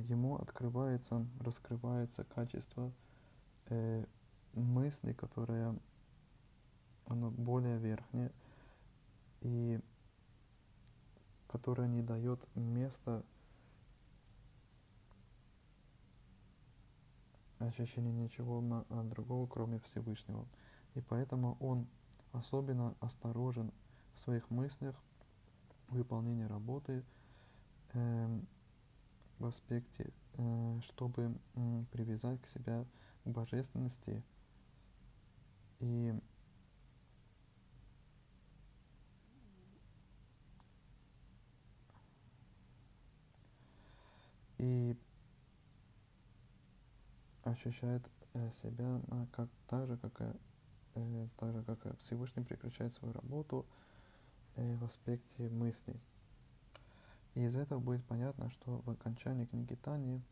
ему 0.08 0.36
открывается, 0.36 1.26
раскрывается 1.40 2.24
качество 2.24 2.92
э, 3.66 4.04
мысли, 4.54 5.12
которое 5.12 5.74
оно 7.08 7.30
более 7.30 7.78
верхнее, 7.78 8.30
и 9.40 9.80
которое 11.48 11.88
не 11.88 12.02
дает 12.02 12.40
места 12.54 13.24
ощущению 17.58 18.14
ничего 18.14 18.62
а, 18.90 19.02
другого, 19.04 19.46
кроме 19.46 19.80
Всевышнего. 19.80 20.46
И 20.94 21.00
поэтому 21.00 21.56
он 21.60 21.86
особенно 22.32 22.94
осторожен 23.00 23.72
в 24.14 24.20
своих 24.20 24.50
мыслях, 24.50 24.94
в 25.88 25.94
выполнении 25.94 26.44
работы 26.44 27.04
э, 27.92 28.40
в 29.38 29.46
аспекте, 29.46 30.12
э, 30.34 30.80
чтобы 30.82 31.34
э, 31.54 31.84
привязать 31.92 32.40
к 32.42 32.46
себя 32.46 32.84
к 33.24 33.28
божественности 33.28 34.22
и 35.78 36.14
и 44.58 44.96
ощущает 47.44 48.02
э, 48.34 48.50
себя 48.62 49.00
как 49.32 49.48
так 49.68 49.86
же, 49.86 49.96
как, 49.96 50.34
э, 50.94 51.28
так 51.36 51.52
же, 51.52 51.62
как 51.62 51.98
Всевышний 52.00 52.42
прекращает 52.42 52.92
свою 52.94 53.14
работу 53.14 53.66
э, 54.56 54.74
в 54.76 54.84
аспекте 54.84 55.48
мыслей. 55.48 56.00
И 57.34 57.44
из 57.44 57.56
этого 57.56 57.78
будет 57.78 58.04
понятно, 58.06 58.50
что 58.50 58.82
в 58.84 58.90
окончании 58.90 59.44
книги 59.44 59.74
Тани 59.74 60.22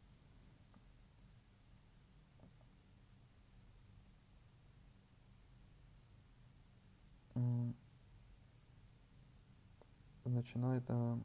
начинает 10.44 10.84
а, 10.88 11.18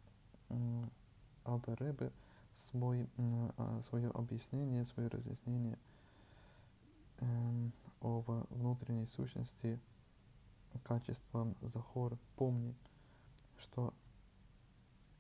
Алтаребе 1.44 2.12
свой, 2.60 3.08
а, 3.58 3.82
свое 3.84 4.10
объяснение, 4.10 4.86
свое 4.86 5.08
разъяснение 5.10 5.78
эм, 7.20 7.72
о 8.02 8.22
внутренней 8.50 9.08
сущности 9.08 9.80
качества 10.84 11.54
Захор. 11.62 12.18
Помни, 12.36 12.76
что 13.58 13.94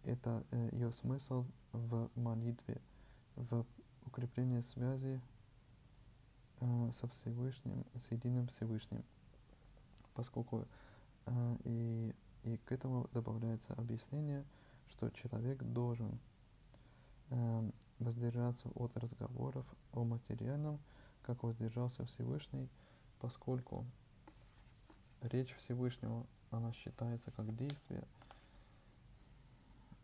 это 0.03 0.43
э, 0.51 0.69
ее 0.73 0.91
смысл 0.91 1.45
в 1.71 2.09
молитве, 2.15 2.81
в 3.35 3.65
укреплении 4.05 4.61
связи 4.61 5.21
э, 6.59 6.91
со 6.93 7.07
Всевышним, 7.07 7.85
с 7.95 8.11
единым 8.11 8.47
Всевышним, 8.47 9.03
поскольку 10.13 10.65
э, 11.25 11.57
и, 11.65 12.15
и 12.43 12.57
к 12.57 12.71
этому 12.71 13.09
добавляется 13.13 13.73
объяснение, 13.73 14.45
что 14.89 15.09
человек 15.09 15.61
должен 15.63 16.19
воздержаться 17.99 18.69
от 18.75 18.95
разговоров 18.97 19.65
о 19.93 20.03
материальном, 20.03 20.79
как 21.21 21.43
воздержался 21.43 22.05
Всевышний, 22.05 22.69
поскольку 23.19 23.85
речь 25.21 25.53
Всевышнего, 25.55 26.25
она 26.51 26.73
считается 26.73 27.31
как 27.31 27.55
действие, 27.55 28.03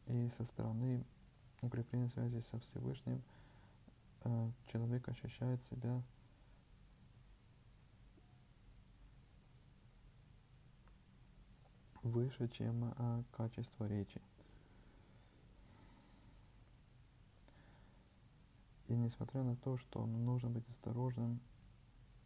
и 0.08 0.30
со 0.38 0.46
стороны 0.46 1.04
укрепления 1.62 2.10
связи 2.10 2.42
со 2.42 2.60
Всевышним 2.60 3.24
э, 4.24 4.52
человек 4.68 5.08
ощущает 5.10 5.60
себя 5.64 6.02
выше, 12.04 12.48
чем 12.50 12.94
э, 12.98 13.24
качество 13.32 13.88
речи. 13.88 14.22
Несмотря 18.96 19.44
на 19.44 19.56
то, 19.58 19.78
что 19.78 20.06
нужно 20.06 20.50
быть 20.50 20.68
осторожным 20.70 21.40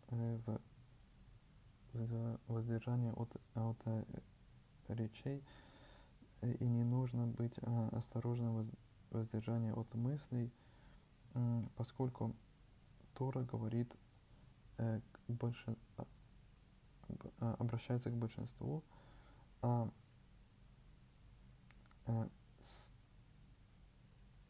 э, 0.09 0.39
в, 0.45 0.59
воздержании 2.47 3.11
от, 3.11 3.35
от 3.55 3.77
э, 3.85 4.03
речей, 4.89 5.43
э, 6.41 6.53
и 6.53 6.65
не 6.65 6.83
нужно 6.83 7.27
быть 7.27 7.57
э, 7.57 7.89
осторожным 7.91 8.63
в 8.63 9.15
воздержании 9.15 9.71
от 9.71 9.93
мыслей, 9.95 10.51
поскольку 11.75 12.35
Тора 13.15 13.41
говорит, 13.41 13.95
к 14.77 15.19
больше, 15.27 15.75
э, 15.97 17.55
обращается 17.59 18.09
к 18.09 18.15
большинству, 18.15 18.83
а 19.61 19.89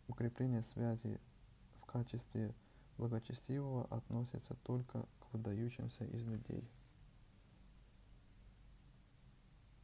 укрепление 0.08 0.62
связи 0.62 1.20
качестве 1.92 2.54
благочестивого 2.98 3.86
относится 3.90 4.56
только 4.64 5.02
к 5.20 5.34
выдающимся 5.34 6.06
из 6.06 6.24
людей. 6.24 6.64